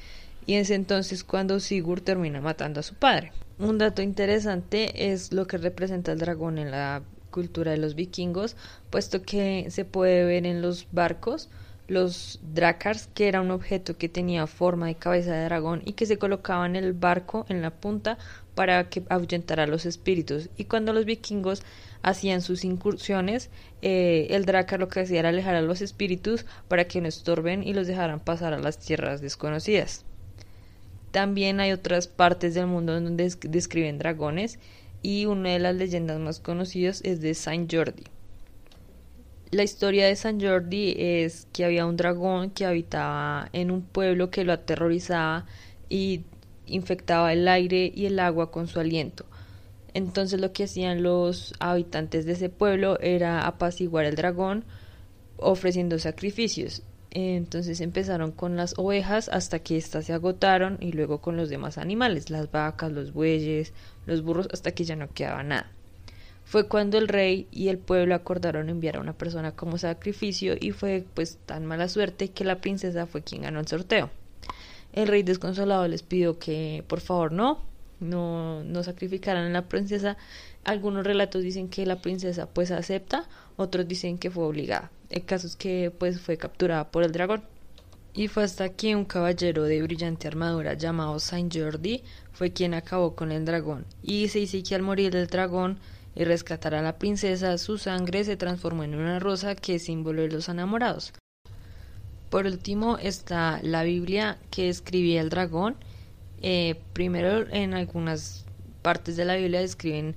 y 0.46 0.56
es 0.56 0.70
entonces 0.70 1.24
cuando 1.24 1.60
Sigurd 1.60 2.04
termina 2.04 2.40
matando 2.40 2.82
a 2.82 2.84
su 2.84 2.94
padre. 2.94 3.32
Un 3.58 3.80
dato 3.80 4.04
interesante 4.04 5.12
es 5.12 5.34
lo 5.34 5.48
que 5.48 5.58
representa 5.58 6.12
el 6.12 6.20
dragón 6.20 6.60
en 6.60 6.70
la 6.70 7.02
cultura 7.32 7.72
de 7.72 7.78
los 7.78 7.96
vikingos, 7.96 8.56
puesto 8.92 9.24
que 9.24 9.66
se 9.72 9.86
puede 9.86 10.24
ver 10.24 10.46
en 10.46 10.62
los 10.62 10.86
barcos 10.92 11.50
los 11.88 12.40
drakars, 12.54 13.08
que 13.14 13.28
era 13.28 13.42
un 13.42 13.52
objeto 13.52 13.98
que 13.98 14.10
tenía 14.10 14.48
forma 14.48 14.88
de 14.88 14.96
cabeza 14.96 15.34
de 15.34 15.46
dragón 15.46 15.82
y 15.86 15.94
que 15.94 16.06
se 16.06 16.18
colocaba 16.18 16.66
en 16.66 16.76
el 16.76 16.94
barco 16.94 17.46
en 17.50 17.62
la 17.62 17.72
punta 17.72 18.18
para 18.56 18.90
que 18.90 19.04
ahuyentara 19.10 19.64
a 19.64 19.68
los 19.68 19.86
espíritus. 19.86 20.50
Y 20.58 20.66
cuando 20.66 20.94
los 20.94 21.06
vikingos 21.06 21.64
hacían 22.02 22.42
sus 22.42 22.64
incursiones, 22.64 23.50
eh, 23.82 24.28
el 24.30 24.46
drakar 24.46 24.80
lo 24.80 24.88
que 24.88 25.02
hacía 25.02 25.20
era 25.20 25.30
alejar 25.30 25.56
a 25.56 25.62
los 25.62 25.82
espíritus 25.82 26.46
para 26.68 26.86
que 26.86 27.02
no 27.02 27.08
estorben 27.08 27.64
y 27.64 27.74
los 27.74 27.88
dejaran 27.88 28.20
pasar 28.20 28.54
a 28.54 28.60
las 28.60 28.78
tierras 28.80 29.22
desconocidas. 29.22 30.06
También 31.12 31.60
hay 31.60 31.72
otras 31.72 32.08
partes 32.08 32.54
del 32.54 32.68
mundo 32.68 33.00
donde 33.00 33.32
describen 33.42 34.00
dragones 34.00 34.58
y 35.02 35.26
una 35.26 35.50
de 35.50 35.60
las 35.60 35.76
leyendas 35.76 36.20
más 36.20 36.40
conocidas 36.40 37.02
es 37.04 37.22
de 37.22 37.34
Saint 37.36 37.72
Jordi. 37.72 38.13
La 39.54 39.62
historia 39.62 40.08
de 40.08 40.16
San 40.16 40.42
Jordi 40.42 40.96
es 40.98 41.48
que 41.54 41.64
había 41.64 41.86
un 41.86 41.96
dragón 41.96 42.50
que 42.50 42.66
habitaba 42.66 43.50
en 43.54 43.70
un 43.70 43.84
pueblo 43.84 44.32
que 44.32 44.44
lo 44.44 44.52
aterrorizaba 44.52 45.46
y 45.90 46.24
infectaba 46.66 47.32
el 47.34 47.48
aire 47.48 47.92
y 47.94 48.08
el 48.08 48.18
agua 48.18 48.50
con 48.50 48.66
su 48.66 48.80
aliento. 48.80 49.28
Entonces 49.94 50.42
lo 50.42 50.54
que 50.54 50.64
hacían 50.64 51.04
los 51.04 51.54
habitantes 51.60 52.26
de 52.26 52.32
ese 52.32 52.50
pueblo 52.50 53.00
era 53.00 53.46
apaciguar 53.46 54.06
el 54.06 54.16
dragón 54.16 54.66
ofreciendo 55.38 56.00
sacrificios. 56.00 56.82
Entonces 57.12 57.80
empezaron 57.80 58.32
con 58.32 58.56
las 58.56 58.74
ovejas 58.80 59.30
hasta 59.30 59.60
que 59.60 59.78
éstas 59.78 60.06
se 60.06 60.14
agotaron 60.14 60.80
y 60.82 60.94
luego 60.94 61.22
con 61.22 61.38
los 61.38 61.52
demás 61.52 61.78
animales, 61.78 62.32
las 62.32 62.50
vacas, 62.50 62.92
los 62.92 63.14
bueyes, 63.14 63.72
los 64.08 64.24
burros, 64.24 64.48
hasta 64.52 64.72
que 64.72 64.84
ya 64.84 64.96
no 64.96 65.14
quedaba 65.14 65.44
nada 65.44 65.72
fue 66.46 66.68
cuando 66.68 66.98
el 66.98 67.08
rey 67.08 67.48
y 67.52 67.70
el 67.70 67.78
pueblo 67.78 68.16
acordaron 68.16 68.70
enviar 68.70 68.98
a 68.98 69.00
una 69.00 69.14
persona 69.14 69.54
como 69.54 69.78
sacrificio 69.78 70.56
y 70.60 70.72
fue 70.72 71.06
pues 71.14 71.38
tan 71.46 71.66
mala 71.66 71.88
suerte 71.88 72.30
que 72.30 72.46
la 72.46 72.62
princesa 72.62 73.08
fue 73.08 73.24
quien 73.24 73.44
ganó 73.44 73.60
el 73.60 73.68
sorteo. 73.68 74.10
El 74.92 75.08
rey 75.08 75.24
desconsolado 75.24 75.88
les 75.88 76.04
pidió 76.04 76.38
que 76.38 76.84
por 76.88 77.00
favor 77.02 77.32
no, 77.32 77.62
no, 78.00 78.64
no 78.64 78.84
sacrificaran 78.84 79.48
a 79.48 79.50
la 79.50 79.68
princesa. 79.68 80.18
Algunos 80.64 81.06
relatos 81.06 81.42
dicen 81.42 81.70
que 81.70 81.86
la 81.86 82.02
princesa 82.02 82.48
pues 82.48 82.72
acepta, 82.72 83.28
otros 83.56 83.88
dicen 83.88 84.18
que 84.18 84.30
fue 84.30 84.44
obligada. 84.44 84.92
El 85.10 85.26
caso 85.26 85.48
es 85.48 85.56
que 85.56 85.92
pues 85.98 86.22
fue 86.22 86.38
capturada 86.38 86.92
por 86.92 87.04
el 87.04 87.12
dragón. 87.12 87.44
Y 88.16 88.28
fue 88.28 88.44
hasta 88.44 88.70
que 88.70 88.96
un 88.96 89.06
caballero 89.06 89.64
de 89.64 89.82
brillante 89.82 90.28
armadura 90.28 90.76
llamado 90.76 91.20
Saint 91.20 91.52
Jordi 91.56 92.04
fue 92.32 92.52
quien 92.52 92.76
acabó 92.76 93.16
con 93.16 93.32
el 93.32 93.44
dragón. 93.44 93.86
Y 94.04 94.28
se 94.28 94.40
dice 94.40 94.62
que 94.62 94.76
al 94.76 94.84
morir 94.84 95.16
el 95.16 95.26
dragón 95.26 95.80
y 96.16 96.24
rescatar 96.24 96.76
a 96.76 96.82
la 96.82 96.98
princesa, 96.98 97.58
su 97.58 97.78
sangre 97.78 98.24
se 98.24 98.38
transformó 98.38 98.84
en 98.84 98.96
una 98.96 99.20
rosa 99.20 99.56
que 99.56 99.76
es 99.76 99.84
símbolo 99.84 100.22
de 100.22 100.30
los 100.30 100.50
enamorados. 100.50 101.14
Por 102.30 102.46
último 102.46 102.98
está 102.98 103.60
la 103.62 103.84
Biblia 103.84 104.38
que 104.50 104.70
escribía 104.70 105.22
el 105.22 105.30
dragón. 105.30 105.76
Eh, 106.42 106.82
primero 106.94 107.48
en 107.52 107.74
algunas 107.74 108.46
partes 108.82 109.16
de 109.16 109.26
la 109.26 109.36
Biblia 109.36 109.62
describen 109.62 110.16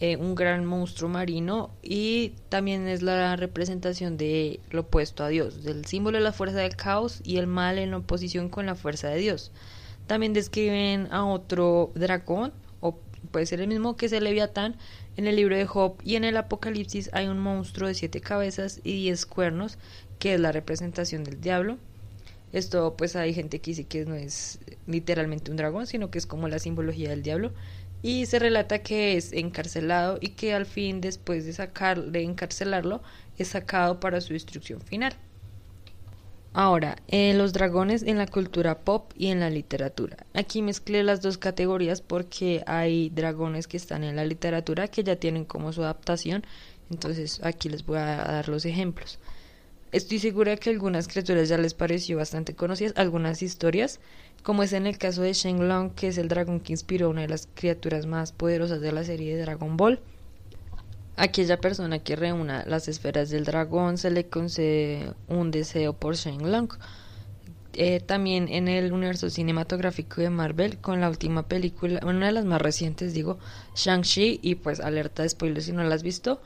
eh, 0.00 0.16
un 0.16 0.36
gran 0.36 0.64
monstruo 0.64 1.10
marino 1.10 1.70
y 1.82 2.34
también 2.48 2.86
es 2.86 3.02
la 3.02 3.34
representación 3.34 4.16
de 4.16 4.60
lo 4.70 4.82
opuesto 4.82 5.24
a 5.24 5.28
Dios, 5.28 5.64
del 5.64 5.84
símbolo 5.86 6.18
de 6.18 6.24
la 6.24 6.32
fuerza 6.32 6.58
del 6.58 6.76
caos 6.76 7.20
y 7.24 7.38
el 7.38 7.48
mal 7.48 7.78
en 7.78 7.94
oposición 7.94 8.48
con 8.48 8.64
la 8.64 8.76
fuerza 8.76 9.08
de 9.08 9.18
Dios. 9.18 9.50
También 10.06 10.34
describen 10.34 11.08
a 11.10 11.24
otro 11.24 11.90
dragón, 11.96 12.52
o 12.80 12.98
puede 13.32 13.46
ser 13.46 13.60
el 13.60 13.66
mismo 13.66 13.96
que 13.96 14.06
es 14.06 14.12
el 14.12 14.22
Leviatán, 14.22 14.76
en 15.18 15.26
el 15.26 15.34
libro 15.34 15.56
de 15.56 15.66
Job 15.66 15.96
y 16.04 16.14
en 16.14 16.22
el 16.22 16.36
Apocalipsis 16.36 17.10
hay 17.12 17.26
un 17.26 17.40
monstruo 17.40 17.88
de 17.88 17.94
siete 17.94 18.20
cabezas 18.20 18.80
y 18.84 18.92
diez 18.92 19.26
cuernos, 19.26 19.76
que 20.20 20.34
es 20.34 20.40
la 20.40 20.52
representación 20.52 21.24
del 21.24 21.40
diablo. 21.40 21.76
Esto 22.52 22.94
pues 22.96 23.16
hay 23.16 23.34
gente 23.34 23.60
que 23.60 23.72
dice 23.72 23.82
que 23.82 24.04
no 24.04 24.14
es 24.14 24.60
literalmente 24.86 25.50
un 25.50 25.56
dragón, 25.56 25.88
sino 25.88 26.12
que 26.12 26.18
es 26.18 26.26
como 26.26 26.46
la 26.46 26.60
simbología 26.60 27.10
del 27.10 27.24
diablo. 27.24 27.50
Y 28.00 28.26
se 28.26 28.38
relata 28.38 28.78
que 28.84 29.16
es 29.16 29.32
encarcelado 29.32 30.18
y 30.20 30.28
que 30.28 30.54
al 30.54 30.66
fin 30.66 31.00
después 31.00 31.44
de 31.44 31.52
sacar, 31.52 32.00
de 32.00 32.22
encarcelarlo, 32.22 33.02
es 33.38 33.48
sacado 33.48 33.98
para 33.98 34.20
su 34.20 34.34
destrucción 34.34 34.80
final. 34.80 35.16
Ahora, 36.54 36.96
eh, 37.08 37.34
los 37.34 37.52
dragones 37.52 38.02
en 38.02 38.18
la 38.18 38.26
cultura 38.26 38.78
pop 38.78 39.12
y 39.16 39.28
en 39.28 39.40
la 39.40 39.50
literatura. 39.50 40.16
Aquí 40.34 40.62
mezclé 40.62 41.02
las 41.02 41.20
dos 41.20 41.38
categorías 41.38 42.00
porque 42.00 42.64
hay 42.66 43.10
dragones 43.10 43.68
que 43.68 43.76
están 43.76 44.02
en 44.02 44.16
la 44.16 44.24
literatura 44.24 44.88
que 44.88 45.04
ya 45.04 45.16
tienen 45.16 45.44
como 45.44 45.72
su 45.72 45.82
adaptación. 45.82 46.44
Entonces 46.90 47.40
aquí 47.44 47.68
les 47.68 47.84
voy 47.84 47.98
a 47.98 48.16
dar 48.16 48.48
los 48.48 48.64
ejemplos. 48.64 49.18
Estoy 49.92 50.18
segura 50.18 50.56
que 50.56 50.70
algunas 50.70 51.08
criaturas 51.08 51.48
ya 51.48 51.56
les 51.56 51.74
pareció 51.74 52.18
bastante 52.18 52.54
conocidas, 52.54 52.92
algunas 52.96 53.42
historias, 53.42 54.00
como 54.42 54.62
es 54.62 54.74
en 54.74 54.86
el 54.86 54.98
caso 54.98 55.22
de 55.22 55.32
Shenlong, 55.32 55.94
que 55.94 56.08
es 56.08 56.18
el 56.18 56.28
dragón 56.28 56.60
que 56.60 56.74
inspiró 56.74 57.08
una 57.08 57.22
de 57.22 57.28
las 57.28 57.48
criaturas 57.54 58.04
más 58.04 58.32
poderosas 58.32 58.80
de 58.82 58.92
la 58.92 59.04
serie 59.04 59.34
de 59.34 59.42
Dragon 59.42 59.76
Ball. 59.76 60.00
Aquella 61.20 61.60
persona 61.60 61.98
que 61.98 62.14
reúna 62.14 62.64
las 62.64 62.86
esferas 62.86 63.28
del 63.28 63.44
dragón 63.44 63.98
se 63.98 64.12
le 64.12 64.28
concede 64.28 65.14
un 65.26 65.50
deseo 65.50 65.92
por 65.92 66.14
Shenlong. 66.14 66.68
Eh, 67.72 67.98
también 67.98 68.46
en 68.48 68.68
el 68.68 68.92
universo 68.92 69.28
cinematográfico 69.28 70.20
de 70.20 70.30
Marvel, 70.30 70.78
con 70.78 71.00
la 71.00 71.08
última 71.10 71.48
película, 71.48 71.98
una 72.04 72.26
de 72.26 72.32
las 72.32 72.44
más 72.44 72.62
recientes, 72.62 73.14
digo, 73.14 73.40
Shang-Chi, 73.74 74.38
y 74.42 74.54
pues 74.54 74.78
alerta 74.78 75.24
de 75.24 75.28
spoilers 75.30 75.64
si 75.64 75.72
no 75.72 75.82
la 75.82 75.96
has 75.96 76.04
visto, 76.04 76.40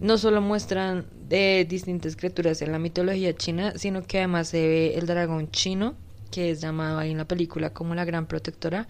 no 0.00 0.16
solo 0.16 0.40
muestran 0.40 1.04
de 1.28 1.66
distintas 1.68 2.16
criaturas 2.16 2.62
en 2.62 2.72
la 2.72 2.78
mitología 2.78 3.36
china, 3.36 3.74
sino 3.76 4.02
que 4.02 4.16
además 4.16 4.48
se 4.48 4.66
ve 4.66 4.94
el 4.96 5.06
dragón 5.06 5.50
chino, 5.50 5.94
que 6.30 6.50
es 6.50 6.62
llamado 6.62 6.98
ahí 6.98 7.10
en 7.10 7.18
la 7.18 7.28
película 7.28 7.74
como 7.74 7.94
la 7.94 8.06
gran 8.06 8.24
protectora, 8.24 8.88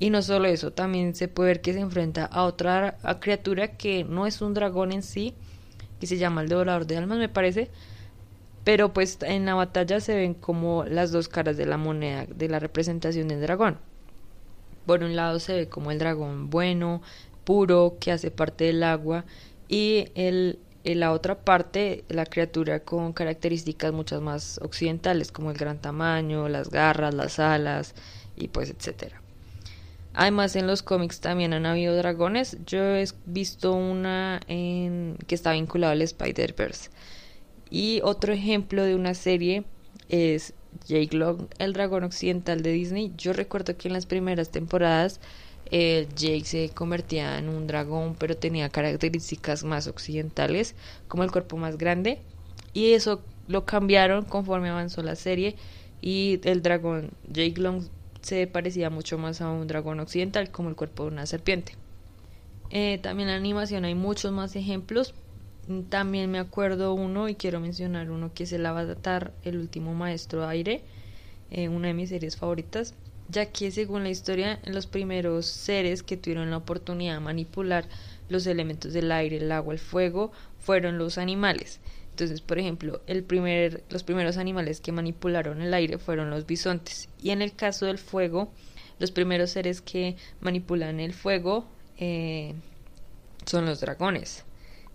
y 0.00 0.08
no 0.08 0.22
solo 0.22 0.48
eso, 0.48 0.72
también 0.72 1.14
se 1.14 1.28
puede 1.28 1.50
ver 1.50 1.60
que 1.60 1.74
se 1.74 1.80
enfrenta 1.80 2.24
a 2.24 2.44
otra 2.44 2.96
criatura 3.20 3.76
que 3.76 4.02
no 4.02 4.26
es 4.26 4.40
un 4.40 4.54
dragón 4.54 4.92
en 4.92 5.02
sí, 5.02 5.34
que 6.00 6.06
se 6.06 6.16
llama 6.16 6.40
el 6.40 6.48
devorador 6.48 6.86
de 6.86 6.96
almas, 6.96 7.18
me 7.18 7.28
parece. 7.28 7.70
Pero 8.64 8.94
pues 8.94 9.18
en 9.20 9.44
la 9.44 9.54
batalla 9.54 10.00
se 10.00 10.16
ven 10.16 10.32
como 10.32 10.84
las 10.84 11.12
dos 11.12 11.28
caras 11.28 11.58
de 11.58 11.66
la 11.66 11.76
moneda 11.76 12.26
de 12.26 12.48
la 12.48 12.58
representación 12.58 13.28
del 13.28 13.42
dragón. 13.42 13.76
Por 14.86 15.04
un 15.04 15.16
lado 15.16 15.38
se 15.38 15.54
ve 15.54 15.68
como 15.68 15.90
el 15.90 15.98
dragón 15.98 16.48
bueno, 16.48 17.02
puro, 17.44 17.98
que 18.00 18.10
hace 18.10 18.30
parte 18.30 18.64
del 18.64 18.82
agua, 18.82 19.26
y 19.68 20.06
el, 20.14 20.58
en 20.84 21.00
la 21.00 21.12
otra 21.12 21.40
parte 21.40 22.04
la 22.08 22.24
criatura 22.24 22.80
con 22.80 23.12
características 23.12 23.92
muchas 23.92 24.22
más 24.22 24.58
occidentales, 24.62 25.30
como 25.30 25.50
el 25.50 25.58
gran 25.58 25.78
tamaño, 25.78 26.48
las 26.48 26.70
garras, 26.70 27.12
las 27.12 27.38
alas, 27.38 27.94
y 28.34 28.48
pues 28.48 28.70
etcétera. 28.70 29.20
Además, 30.14 30.56
en 30.56 30.66
los 30.66 30.82
cómics 30.82 31.20
también 31.20 31.52
han 31.52 31.66
habido 31.66 31.96
dragones. 31.96 32.58
Yo 32.66 32.96
he 32.96 33.04
visto 33.26 33.72
una 33.72 34.40
en, 34.48 35.16
que 35.26 35.34
está 35.34 35.52
vinculada 35.52 35.92
al 35.92 36.02
Spider-Verse. 36.02 36.90
Y 37.70 38.00
otro 38.02 38.32
ejemplo 38.32 38.84
de 38.84 38.96
una 38.96 39.14
serie 39.14 39.64
es 40.08 40.54
Jake 40.86 41.16
Long, 41.16 41.46
el 41.58 41.72
dragón 41.72 42.04
occidental 42.04 42.62
de 42.62 42.72
Disney. 42.72 43.12
Yo 43.16 43.32
recuerdo 43.32 43.76
que 43.76 43.88
en 43.88 43.94
las 43.94 44.06
primeras 44.06 44.50
temporadas 44.50 45.20
eh, 45.70 46.08
Jake 46.16 46.44
se 46.44 46.70
convertía 46.70 47.38
en 47.38 47.48
un 47.48 47.68
dragón, 47.68 48.16
pero 48.18 48.36
tenía 48.36 48.68
características 48.68 49.62
más 49.62 49.86
occidentales, 49.86 50.74
como 51.06 51.22
el 51.22 51.30
cuerpo 51.30 51.56
más 51.56 51.78
grande. 51.78 52.20
Y 52.72 52.92
eso 52.92 53.22
lo 53.46 53.64
cambiaron 53.64 54.24
conforme 54.24 54.68
avanzó 54.68 55.02
la 55.02 55.14
serie. 55.14 55.56
Y 56.00 56.40
el 56.44 56.62
dragón 56.62 57.10
Jake 57.28 57.60
Long 57.60 57.84
se 58.22 58.46
parecía 58.46 58.90
mucho 58.90 59.18
más 59.18 59.40
a 59.40 59.50
un 59.50 59.66
dragón 59.66 60.00
occidental 60.00 60.50
como 60.50 60.68
el 60.68 60.76
cuerpo 60.76 61.04
de 61.04 61.10
una 61.10 61.26
serpiente. 61.26 61.74
Eh, 62.70 62.98
también 63.02 63.28
en 63.28 63.34
la 63.34 63.40
animación 63.40 63.84
hay 63.84 63.94
muchos 63.94 64.32
más 64.32 64.54
ejemplos. 64.56 65.14
También 65.88 66.30
me 66.30 66.38
acuerdo 66.38 66.94
uno 66.94 67.28
y 67.28 67.34
quiero 67.34 67.60
mencionar 67.60 68.10
uno 68.10 68.32
que 68.34 68.44
es 68.44 68.52
el 68.52 68.66
Avatar, 68.66 69.32
el 69.44 69.56
último 69.58 69.94
maestro 69.94 70.46
aire, 70.46 70.82
eh, 71.50 71.68
una 71.68 71.88
de 71.88 71.94
mis 71.94 72.08
series 72.08 72.36
favoritas, 72.36 72.94
ya 73.28 73.46
que 73.46 73.70
según 73.70 74.02
la 74.02 74.10
historia, 74.10 74.58
los 74.64 74.86
primeros 74.86 75.46
seres 75.46 76.02
que 76.02 76.16
tuvieron 76.16 76.50
la 76.50 76.56
oportunidad 76.56 77.14
de 77.14 77.20
manipular 77.20 77.86
los 78.28 78.46
elementos 78.46 78.92
del 78.92 79.12
aire, 79.12 79.36
el 79.36 79.52
agua, 79.52 79.74
el 79.74 79.80
fuego, 79.80 80.32
fueron 80.58 80.98
los 80.98 81.18
animales. 81.18 81.80
Entonces, 82.20 82.42
por 82.42 82.58
ejemplo, 82.58 83.00
el 83.06 83.24
primer, 83.24 83.82
los 83.88 84.02
primeros 84.02 84.36
animales 84.36 84.82
que 84.82 84.92
manipularon 84.92 85.62
el 85.62 85.72
aire 85.72 85.96
fueron 85.96 86.28
los 86.28 86.44
bisontes. 86.44 87.08
Y 87.22 87.30
en 87.30 87.40
el 87.40 87.54
caso 87.54 87.86
del 87.86 87.96
fuego, 87.96 88.52
los 88.98 89.10
primeros 89.10 89.52
seres 89.52 89.80
que 89.80 90.16
manipulan 90.42 91.00
el 91.00 91.14
fuego 91.14 91.64
eh, 91.96 92.52
son 93.46 93.64
los 93.64 93.80
dragones. 93.80 94.44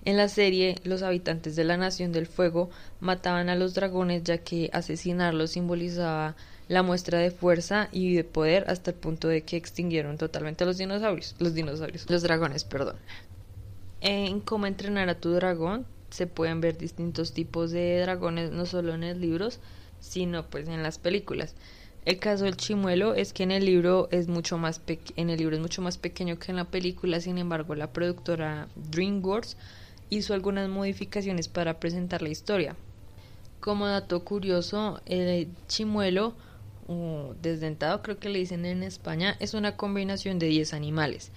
En 0.06 0.18
la 0.18 0.30
serie, 0.30 0.76
los 0.84 1.02
habitantes 1.02 1.56
de 1.56 1.64
la 1.64 1.78
Nación 1.78 2.12
del 2.12 2.28
Fuego 2.28 2.70
mataban 3.00 3.50
a 3.50 3.56
los 3.56 3.74
dragones 3.74 4.24
ya 4.24 4.38
que 4.38 4.70
asesinarlos 4.72 5.50
simbolizaba 5.50 6.36
la 6.68 6.84
muestra 6.84 7.18
de 7.18 7.32
fuerza 7.32 7.90
y 7.92 8.14
de 8.14 8.24
poder 8.24 8.66
hasta 8.68 8.92
el 8.92 8.98
punto 8.98 9.30
de 9.30 9.42
que 9.42 9.58
extinguieron 9.58 10.20
totalmente 10.20 10.64
a 10.64 10.68
los 10.68 10.78
dinosaurios, 10.78 11.34
los 11.40 11.56
dinosaurios, 11.56 12.08
los 12.08 12.22
dragones, 12.22 12.66
perdón. 12.66 12.98
En 14.02 14.42
cómo 14.42 14.68
entrenar 14.68 15.10
a 15.10 15.20
tu 15.20 15.32
dragón 15.32 15.88
se 16.16 16.28
pueden 16.28 16.62
ver 16.62 16.78
distintos 16.78 17.34
tipos 17.34 17.72
de 17.72 18.00
dragones 18.00 18.52
no 18.52 18.66
solo 18.66 18.94
en 18.94 19.02
los 19.02 19.18
libros, 19.18 19.60
sino 20.00 20.46
pues 20.48 20.68
en 20.70 20.82
las 20.82 20.98
películas. 20.98 21.56
El 22.06 22.20
caso 22.20 22.46
del 22.46 22.56
chimuelo 22.56 23.16
es 23.16 23.34
que 23.34 23.44
en 23.44 23.52
el 23.52 23.66
libro 23.66 24.08
es 24.12 24.28
mucho 24.28 24.58
más 24.58 24.82
en 25.18 25.30
el 25.30 25.38
libro 25.40 25.56
es 25.56 25.62
mucho 25.62 25.82
más 25.82 25.98
pequeño 25.98 26.40
que 26.40 26.52
en 26.52 26.58
la 26.58 26.66
película, 26.66 27.20
sin 27.20 27.38
embargo, 27.38 27.76
la 27.76 27.92
productora 27.92 28.70
DreamWorks 28.92 29.58
hizo 30.10 30.34
algunas 30.34 30.70
modificaciones 30.70 31.50
para 31.50 31.80
presentar 31.80 32.22
la 32.22 32.30
historia. 32.30 32.78
Como 33.60 33.88
dato 33.88 34.24
curioso, 34.24 35.02
el 35.06 35.50
chimuelo 35.68 36.36
o 36.88 37.34
desdentado, 37.42 38.02
creo 38.04 38.20
que 38.20 38.30
le 38.30 38.40
dicen 38.40 38.66
en 38.66 38.84
España, 38.84 39.36
es 39.40 39.54
una 39.54 39.76
combinación 39.76 40.40
de 40.40 40.46
10 40.46 40.74
animales. 40.74 41.32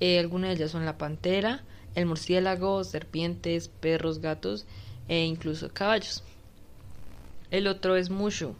Eh, 0.00 0.18
algunas 0.18 0.50
de 0.50 0.56
ellas 0.56 0.70
son 0.72 0.86
la 0.86 0.98
pantera, 0.98 1.62
el 1.94 2.06
murciélago, 2.06 2.84
serpientes, 2.84 3.68
perros, 3.68 4.20
gatos 4.20 4.66
e 5.08 5.24
incluso 5.24 5.68
caballos. 5.72 6.22
El 7.50 7.66
otro 7.66 7.96
es 7.96 8.10
Mushu, 8.10 8.54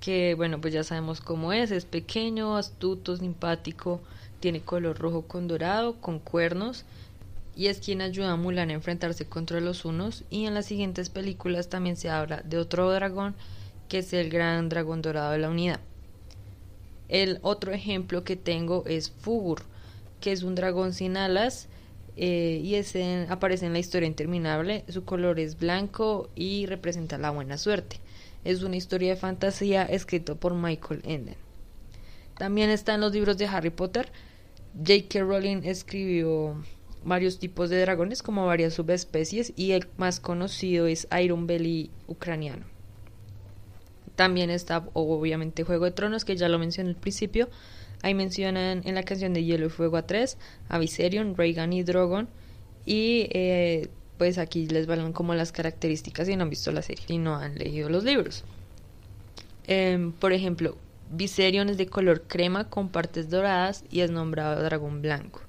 que 0.00 0.34
bueno, 0.34 0.60
pues 0.60 0.72
ya 0.72 0.84
sabemos 0.84 1.20
cómo 1.20 1.52
es, 1.52 1.70
es 1.70 1.84
pequeño, 1.84 2.56
astuto, 2.56 3.16
simpático, 3.16 4.00
tiene 4.40 4.60
color 4.60 4.98
rojo 4.98 5.22
con 5.22 5.48
dorado, 5.48 6.00
con 6.00 6.18
cuernos 6.18 6.84
y 7.54 7.66
es 7.66 7.80
quien 7.80 8.00
ayuda 8.00 8.32
a 8.32 8.36
Mulan 8.36 8.70
a 8.70 8.74
enfrentarse 8.74 9.26
contra 9.26 9.60
los 9.60 9.84
unos 9.84 10.24
y 10.30 10.46
en 10.46 10.54
las 10.54 10.66
siguientes 10.66 11.10
películas 11.10 11.68
también 11.68 11.96
se 11.96 12.08
habla 12.08 12.42
de 12.42 12.58
otro 12.58 12.90
dragón 12.90 13.34
que 13.88 13.98
es 13.98 14.12
el 14.14 14.30
gran 14.30 14.68
dragón 14.68 15.02
dorado 15.02 15.32
de 15.32 15.38
la 15.38 15.50
unidad. 15.50 15.80
El 17.08 17.38
otro 17.42 17.72
ejemplo 17.72 18.24
que 18.24 18.36
tengo 18.36 18.84
es 18.86 19.10
Fugur, 19.10 19.62
que 20.20 20.32
es 20.32 20.42
un 20.42 20.54
dragón 20.54 20.94
sin 20.94 21.18
alas 21.18 21.68
eh, 22.16 22.60
y 22.62 22.74
ese 22.74 23.26
aparece 23.28 23.66
en 23.66 23.72
la 23.72 23.78
historia 23.78 24.06
interminable. 24.06 24.84
Su 24.88 25.04
color 25.04 25.40
es 25.40 25.58
blanco 25.58 26.30
y 26.34 26.66
representa 26.66 27.18
la 27.18 27.30
buena 27.30 27.58
suerte. 27.58 28.00
Es 28.44 28.62
una 28.62 28.76
historia 28.76 29.10
de 29.10 29.20
fantasía 29.20 29.84
escrito 29.84 30.36
por 30.36 30.54
Michael 30.54 31.02
Enden. 31.04 31.36
También 32.36 32.70
está 32.70 32.94
en 32.94 33.00
los 33.00 33.12
libros 33.12 33.38
de 33.38 33.46
Harry 33.46 33.70
Potter. 33.70 34.10
J.K. 34.76 35.20
Rowling 35.20 35.62
escribió 35.64 36.56
varios 37.04 37.38
tipos 37.38 37.70
de 37.70 37.80
dragones 37.80 38.22
como 38.22 38.46
varias 38.46 38.74
subespecies 38.74 39.52
y 39.56 39.72
el 39.72 39.88
más 39.96 40.20
conocido 40.20 40.86
es 40.86 41.08
Iron 41.22 41.46
Belly 41.46 41.90
ucraniano. 42.06 42.64
También 44.16 44.50
está 44.50 44.88
obviamente 44.92 45.64
Juego 45.64 45.86
de 45.86 45.90
Tronos 45.92 46.24
que 46.24 46.36
ya 46.36 46.48
lo 46.48 46.58
mencioné 46.58 46.90
al 46.90 46.96
principio 46.96 47.48
Ahí 48.02 48.14
mencionan 48.14 48.82
en 48.84 48.94
la 48.94 49.04
canción 49.04 49.32
de 49.32 49.44
Hielo 49.44 49.66
y 49.66 49.70
Fuego 49.70 49.96
a 49.96 50.06
tres, 50.06 50.36
a 50.68 50.78
Viserion, 50.78 51.36
Rhaegar 51.36 51.72
y 51.72 51.82
Drogon. 51.82 52.28
Y 52.84 53.28
eh, 53.30 53.88
pues 54.18 54.38
aquí 54.38 54.66
les 54.66 54.86
valen 54.86 55.12
como 55.12 55.34
las 55.34 55.52
características 55.52 56.26
si 56.26 56.36
no 56.36 56.42
han 56.42 56.50
visto 56.50 56.72
la 56.72 56.82
serie 56.82 57.04
y 57.08 57.18
no 57.18 57.36
han 57.36 57.56
leído 57.56 57.88
los 57.88 58.04
libros. 58.04 58.44
Em, 59.66 60.12
por 60.12 60.32
ejemplo, 60.32 60.76
Viserion 61.10 61.68
es 61.68 61.78
de 61.78 61.86
color 61.86 62.22
crema 62.22 62.68
con 62.68 62.88
partes 62.88 63.30
doradas 63.30 63.84
y 63.90 64.00
es 64.00 64.10
nombrado 64.10 64.62
dragón 64.62 65.02
blanco. 65.02 65.40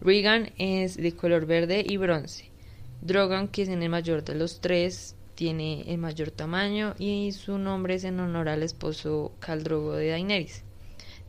Rhaegar 0.00 0.52
es 0.58 0.96
de 0.96 1.12
color 1.12 1.46
verde 1.46 1.84
y 1.86 1.96
bronce. 1.96 2.50
Drogon, 3.00 3.48
que 3.48 3.62
es 3.62 3.68
en 3.68 3.82
el 3.82 3.88
mayor 3.88 4.24
de 4.24 4.34
los 4.34 4.60
tres, 4.60 5.14
tiene 5.34 5.82
el 5.92 5.98
mayor 5.98 6.30
tamaño 6.30 6.94
y 6.98 7.32
su 7.32 7.58
nombre 7.58 7.94
es 7.94 8.04
en 8.04 8.20
honor 8.20 8.48
al 8.48 8.62
esposo 8.62 9.32
Caldrogo 9.40 9.94
de 9.94 10.10
Daenerys. 10.10 10.64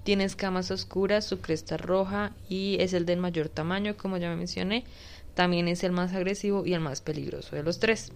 Tiene 0.06 0.24
escamas 0.24 0.70
oscuras, 0.70 1.26
su 1.26 1.42
cresta 1.42 1.78
roja 1.78 2.32
y 2.48 2.78
es 2.80 2.94
el 2.94 3.08
del 3.08 3.18
mayor 3.18 3.50
tamaño, 3.50 3.98
como 3.98 4.18
ya 4.18 4.30
me 4.30 4.36
mencioné. 4.36 4.84
También 5.34 5.68
es 5.68 5.84
el 5.84 5.94
más 5.94 6.14
agresivo 6.14 6.64
y 6.64 6.76
el 6.76 6.80
más 6.80 7.02
peligroso 7.02 7.56
de 7.56 7.64
los 7.64 7.80
tres. 7.80 8.12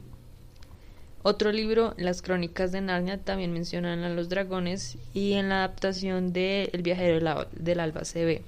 Otro 1.24 1.52
libro, 1.52 1.96
Las 1.98 2.22
Crónicas 2.22 2.72
de 2.72 2.82
Narnia, 2.82 3.18
también 3.18 3.52
mencionan 3.54 4.04
a 4.04 4.10
los 4.10 4.30
dragones 4.30 5.00
y 5.16 5.34
en 5.34 5.50
la 5.50 5.64
adaptación 5.64 6.32
de 6.32 6.70
El 6.74 6.84
viajero 6.84 7.48
del 7.54 7.80
alba 7.80 8.06
se 8.06 8.24
ve. 8.24 8.44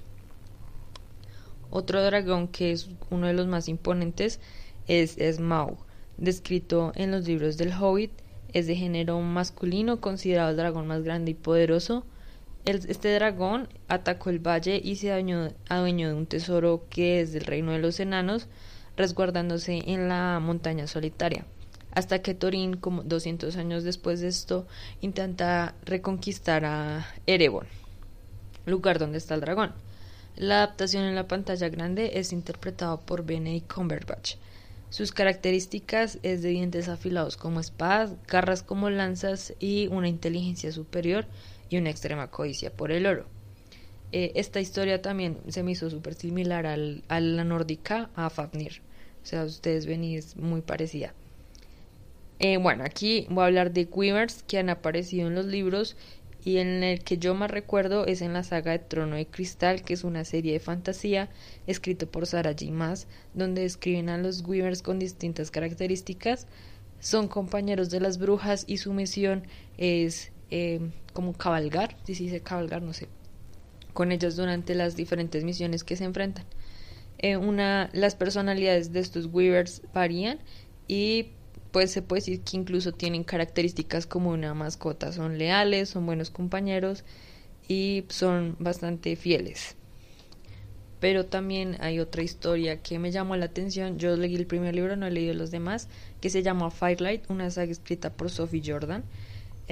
Otro 1.71 2.03
dragón 2.03 2.47
que 2.47 2.71
es 2.71 2.89
uno 3.09 3.25
de 3.25 3.33
los 3.33 3.47
más 3.47 3.67
imponentes 3.69 4.39
es 4.85 5.17
Smaug, 5.19 5.79
descrito 6.17 6.91
en 6.93 7.09
los 7.09 7.25
libros 7.25 7.57
del 7.57 7.73
Hobbit. 7.73 8.11
Es 8.53 8.67
de 8.67 8.75
género 8.75 9.19
masculino, 9.19 9.99
considerado 9.99 10.51
el 10.51 10.57
dragón 10.57 10.85
más 10.85 11.01
grande 11.01 11.31
y 11.31 11.33
poderoso 11.33 12.05
este 12.65 13.13
dragón 13.13 13.67
atacó 13.87 14.29
el 14.29 14.39
valle 14.39 14.79
y 14.83 14.95
se 14.97 15.11
adueñó 15.11 16.07
de 16.07 16.13
un 16.13 16.27
tesoro 16.27 16.85
que 16.89 17.21
es 17.21 17.33
del 17.33 17.45
reino 17.45 17.71
de 17.71 17.79
los 17.79 17.99
enanos, 17.99 18.47
resguardándose 18.95 19.81
en 19.87 20.07
la 20.07 20.39
montaña 20.39 20.87
solitaria. 20.87 21.45
Hasta 21.93 22.21
que 22.21 22.33
Thorin, 22.33 22.77
como 22.77 23.03
200 23.03 23.57
años 23.57 23.83
después 23.83 24.21
de 24.21 24.27
esto, 24.27 24.67
intenta 25.01 25.75
reconquistar 25.83 26.63
a 26.63 27.05
Erebor, 27.25 27.65
lugar 28.65 28.99
donde 28.99 29.17
está 29.17 29.35
el 29.35 29.41
dragón. 29.41 29.73
La 30.37 30.63
adaptación 30.63 31.03
en 31.03 31.15
la 31.15 31.27
pantalla 31.27 31.67
grande 31.67 32.11
es 32.15 32.31
interpretado 32.31 33.01
por 33.01 33.25
Benedict 33.25 33.73
Cumberbatch. 33.73 34.35
Sus 34.89 35.11
características 35.11 36.19
es 36.21 36.41
de 36.41 36.49
dientes 36.49 36.87
afilados 36.89 37.37
como 37.37 37.59
espadas, 37.59 38.13
garras 38.27 38.61
como 38.61 38.89
lanzas 38.89 39.53
y 39.59 39.87
una 39.87 40.07
inteligencia 40.07 40.71
superior 40.71 41.25
y 41.71 41.77
una 41.77 41.89
extrema 41.89 42.29
codicia 42.29 42.71
por 42.71 42.91
el 42.91 43.07
oro. 43.07 43.25
Eh, 44.11 44.33
esta 44.35 44.59
historia 44.59 45.01
también 45.01 45.37
se 45.47 45.63
me 45.63 45.71
hizo 45.71 45.89
súper 45.89 46.13
similar 46.13 46.67
al, 46.67 47.03
a 47.07 47.19
la 47.21 47.45
nórdica, 47.45 48.11
a 48.13 48.29
Fafnir. 48.29 48.81
O 49.23 49.25
sea, 49.25 49.45
ustedes 49.45 49.85
ven 49.85 50.03
y 50.03 50.17
es 50.17 50.35
muy 50.35 50.61
parecida. 50.61 51.13
Eh, 52.39 52.57
bueno, 52.57 52.83
aquí 52.83 53.25
voy 53.29 53.43
a 53.43 53.47
hablar 53.47 53.71
de 53.71 53.87
Quivers 53.87 54.43
que 54.43 54.57
han 54.57 54.69
aparecido 54.69 55.27
en 55.27 55.35
los 55.35 55.45
libros 55.45 55.95
y 56.43 56.57
en 56.57 56.83
el 56.83 57.03
que 57.03 57.17
yo 57.17 57.35
más 57.35 57.51
recuerdo 57.51 58.05
es 58.05 58.21
en 58.21 58.33
la 58.33 58.43
saga 58.43 58.71
de 58.71 58.79
Trono 58.79 59.15
de 59.15 59.27
Cristal, 59.27 59.83
que 59.83 59.93
es 59.93 60.03
una 60.03 60.25
serie 60.25 60.53
de 60.53 60.59
fantasía 60.59 61.29
escrito 61.67 62.09
por 62.09 62.25
Sarah 62.25 62.55
J. 62.59 62.71
Maas, 62.71 63.07
donde 63.33 63.61
describen 63.61 64.09
a 64.09 64.17
los 64.17 64.41
Weavers 64.41 64.81
con 64.81 64.99
distintas 64.99 65.51
características. 65.51 66.47
Son 66.99 67.29
compañeros 67.29 67.91
de 67.91 68.01
las 68.01 68.17
brujas 68.17 68.65
y 68.67 68.77
su 68.77 68.91
misión 68.91 69.43
es 69.77 70.31
eh, 70.51 70.79
como 71.13 71.33
cabalgar, 71.33 71.97
si 72.03 72.15
se 72.15 72.23
dice 72.23 72.41
cabalgar, 72.41 72.81
no 72.81 72.93
sé, 72.93 73.07
con 73.93 74.11
ellos 74.11 74.35
durante 74.35 74.75
las 74.75 74.95
diferentes 74.95 75.43
misiones 75.43 75.83
que 75.83 75.95
se 75.95 76.03
enfrentan. 76.03 76.45
Eh, 77.17 77.37
una, 77.37 77.89
las 77.93 78.15
personalidades 78.15 78.91
de 78.93 78.99
estos 78.99 79.27
Weavers 79.27 79.81
varían 79.93 80.39
y 80.87 81.31
pues 81.71 81.91
se 81.91 82.01
puede 82.01 82.21
decir 82.21 82.41
que 82.41 82.57
incluso 82.57 82.91
tienen 82.91 83.23
características 83.23 84.05
como 84.05 84.31
una 84.31 84.53
mascota, 84.53 85.11
son 85.11 85.37
leales, 85.37 85.89
son 85.89 86.05
buenos 86.05 86.29
compañeros 86.29 87.03
y 87.67 88.05
son 88.09 88.55
bastante 88.59 89.15
fieles. 89.15 89.75
Pero 90.99 91.25
también 91.25 91.77
hay 91.79 91.99
otra 91.99 92.21
historia 92.21 92.81
que 92.81 92.99
me 92.99 93.11
llamó 93.11 93.35
la 93.35 93.45
atención. 93.45 93.97
Yo 93.97 94.15
leí 94.15 94.35
el 94.35 94.45
primer 94.45 94.75
libro, 94.75 94.95
no 94.95 95.07
he 95.07 95.11
leído 95.11 95.33
los 95.33 95.49
demás, 95.49 95.87
que 96.19 96.29
se 96.29 96.43
llama 96.43 96.69
Firelight, 96.69 97.29
una 97.29 97.49
saga 97.49 97.71
escrita 97.71 98.13
por 98.13 98.29
Sophie 98.29 98.61
Jordan. 98.63 99.03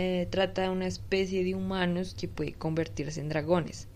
Eh, 0.01 0.27
trata 0.29 0.61
de 0.61 0.69
una 0.69 0.87
especie 0.87 1.43
de 1.43 1.55
humanos 1.55 2.15
que 2.17 2.29
puede 2.29 2.53
convertirse 2.53 3.19
en 3.19 3.27
dragones. 3.27 3.89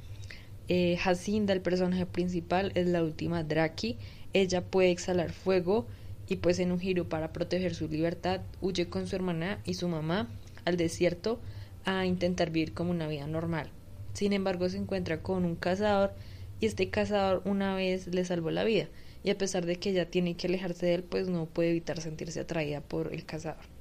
Eh, 0.67 0.97
Jacinda, 0.97 1.53
el 1.53 1.61
personaje 1.61 2.05
principal, 2.05 2.73
es 2.75 2.87
la 2.87 3.01
última 3.01 3.45
Draki. 3.45 3.97
Ella 4.33 4.65
puede 4.65 4.91
exhalar 4.91 5.31
fuego 5.31 5.87
y 6.27 6.35
pues 6.35 6.59
en 6.59 6.73
un 6.73 6.79
giro 6.81 7.07
para 7.07 7.31
proteger 7.31 7.73
su 7.73 7.87
libertad 7.87 8.41
huye 8.59 8.89
con 8.89 9.07
su 9.07 9.15
hermana 9.15 9.61
y 9.63 9.75
su 9.75 9.87
mamá 9.87 10.27
al 10.65 10.75
desierto 10.75 11.39
a 11.85 12.05
intentar 12.05 12.51
vivir 12.51 12.73
como 12.73 12.91
una 12.91 13.07
vida 13.07 13.25
normal. 13.25 13.69
Sin 14.11 14.33
embargo 14.33 14.67
se 14.67 14.79
encuentra 14.79 15.21
con 15.21 15.45
un 15.45 15.55
cazador 15.55 16.11
y 16.59 16.65
este 16.65 16.89
cazador 16.89 17.41
una 17.45 17.75
vez 17.75 18.07
le 18.07 18.25
salvó 18.25 18.51
la 18.51 18.65
vida 18.65 18.89
y 19.23 19.29
a 19.29 19.37
pesar 19.37 19.65
de 19.65 19.77
que 19.77 19.91
ella 19.91 20.11
tiene 20.11 20.35
que 20.35 20.47
alejarse 20.47 20.85
de 20.85 20.95
él 20.95 21.03
pues 21.03 21.29
no 21.29 21.45
puede 21.45 21.69
evitar 21.69 22.01
sentirse 22.01 22.41
atraída 22.41 22.81
por 22.81 23.13
el 23.13 23.23
cazador. 23.23 23.72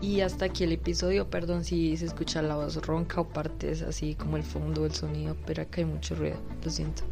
Y 0.00 0.20
hasta 0.20 0.44
aquí 0.44 0.64
el 0.64 0.72
episodio, 0.72 1.30
perdón 1.30 1.64
si 1.64 1.96
se 1.96 2.04
escucha 2.04 2.42
la 2.42 2.56
voz 2.56 2.76
ronca 2.86 3.20
o 3.20 3.28
partes 3.28 3.82
así 3.82 4.14
como 4.14 4.36
el 4.36 4.42
fondo 4.42 4.82
del 4.82 4.92
sonido, 4.92 5.36
pero 5.46 5.62
acá 5.62 5.80
hay 5.80 5.86
mucho 5.86 6.14
ruido, 6.14 6.36
lo 6.62 6.70
siento. 6.70 7.02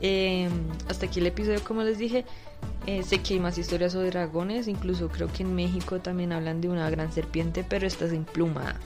Em, 0.00 0.50
hasta 0.88 1.06
aquí 1.06 1.20
el 1.20 1.26
episodio, 1.26 1.62
como 1.64 1.82
les 1.82 1.98
dije. 1.98 2.24
Eh, 2.86 3.02
sé 3.02 3.18
que 3.22 3.34
hay 3.34 3.40
más 3.40 3.56
historias 3.56 3.92
sobre 3.92 4.10
dragones, 4.10 4.68
incluso 4.68 5.08
creo 5.08 5.32
que 5.32 5.42
en 5.42 5.54
México 5.54 6.00
también 6.00 6.32
hablan 6.32 6.60
de 6.60 6.68
una 6.68 6.90
gran 6.90 7.12
serpiente, 7.12 7.64
pero 7.66 7.86
esta 7.86 8.04
es 8.04 8.12
emplumada. 8.12 8.78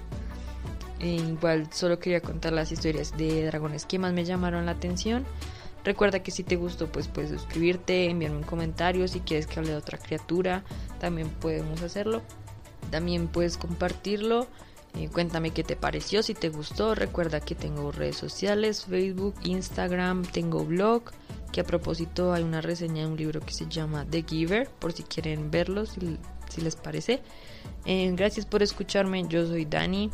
Eh, 1.01 1.17
igual 1.17 1.73
solo 1.73 1.99
quería 1.99 2.21
contar 2.21 2.53
las 2.53 2.71
historias 2.73 3.17
de 3.17 3.47
dragones 3.47 3.87
que 3.87 3.99
más 3.99 4.13
me 4.13 4.25
llamaron 4.25 4.67
la 4.67 4.73
atención. 4.73 5.25
Recuerda 5.85 6.23
que 6.23 6.31
si 6.31 6.43
te 6.45 6.57
gustó, 6.57 6.87
pues 6.87 7.09
puedes 7.09 7.31
suscribirte, 7.31 8.11
enviarme 8.11 8.39
un 8.39 8.45
comentario. 8.45 9.07
Si 9.09 9.21
quieres 9.21 9.47
que 9.47 9.59
hable 9.59 9.73
de 9.73 9.77
otra 9.77 9.99
criatura, 9.99 10.65
también 11.01 11.29
podemos 11.29 11.83
hacerlo. 11.83 12.23
También 12.91 13.29
puedes 13.29 13.57
compartirlo 13.57 14.47
Eh, 14.95 15.09
cuéntame 15.13 15.51
qué 15.51 15.63
te 15.63 15.77
pareció, 15.77 16.23
si 16.23 16.35
te 16.35 16.49
gustó. 16.49 16.95
Recuerda 16.95 17.41
que 17.41 17.55
tengo 17.55 17.93
redes 17.93 18.17
sociales, 18.17 18.87
Facebook, 18.87 19.35
Instagram, 19.45 20.25
tengo 20.25 20.65
blog. 20.65 21.03
Que 21.53 21.61
a 21.61 21.65
propósito 21.65 22.33
hay 22.33 22.43
una 22.43 22.61
reseña 22.61 23.03
de 23.03 23.07
un 23.07 23.17
libro 23.17 23.41
que 23.41 23.53
se 23.53 23.67
llama 23.69 24.07
The 24.11 24.23
Giver, 24.23 24.69
por 24.79 24.93
si 24.93 25.03
quieren 25.03 25.51
verlo, 25.51 25.85
si, 25.87 26.01
les 26.61 26.77
parece. 26.77 27.21
Eh, 27.85 28.13
gracias 28.17 28.45
por 28.47 28.63
escucharme, 28.63 29.25
yo 29.29 29.47
soy 29.47 29.65
Dani. 29.65 30.11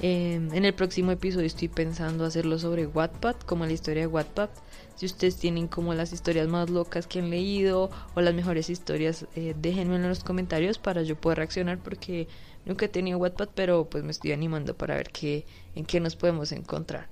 Eh, 0.00 0.34
en 0.34 0.64
el 0.64 0.74
próximo 0.74 1.12
episodio 1.12 1.46
estoy 1.46 1.68
pensando 1.68 2.24
hacerlo 2.24 2.58
sobre 2.58 2.86
Wattpad, 2.86 3.36
como 3.40 3.66
la 3.66 3.72
historia 3.72 4.02
de 4.02 4.06
Wattpad. 4.06 4.50
Si 4.96 5.06
ustedes 5.06 5.36
tienen 5.36 5.68
como 5.68 5.94
las 5.94 6.12
historias 6.12 6.48
más 6.48 6.70
locas 6.70 7.06
que 7.06 7.18
han 7.18 7.30
leído 7.30 7.90
o 8.14 8.20
las 8.20 8.34
mejores 8.34 8.70
historias, 8.70 9.26
déjenme 9.34 9.96
en 9.96 10.08
los 10.08 10.22
comentarios 10.22 10.78
para 10.78 11.02
yo 11.02 11.16
poder 11.16 11.38
reaccionar 11.38 11.78
porque 11.78 12.28
Nunca 12.64 12.86
he 12.86 12.88
tenido 12.88 13.18
Wattpad, 13.18 13.50
pero 13.54 13.88
pues 13.88 14.04
me 14.04 14.12
estoy 14.12 14.32
animando 14.32 14.76
para 14.76 14.94
ver 14.94 15.10
qué, 15.10 15.44
en 15.74 15.84
qué 15.84 16.00
nos 16.00 16.16
podemos 16.16 16.52
encontrar. 16.52 17.08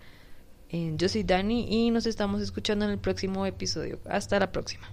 Eh, 0.68 0.92
yo 0.96 1.08
soy 1.08 1.24
Dani 1.24 1.66
y 1.68 1.90
nos 1.90 2.06
estamos 2.06 2.40
escuchando 2.40 2.84
en 2.84 2.92
el 2.92 2.98
próximo 2.98 3.44
episodio. 3.46 3.98
Hasta 4.08 4.38
la 4.38 4.52
próxima. 4.52 4.88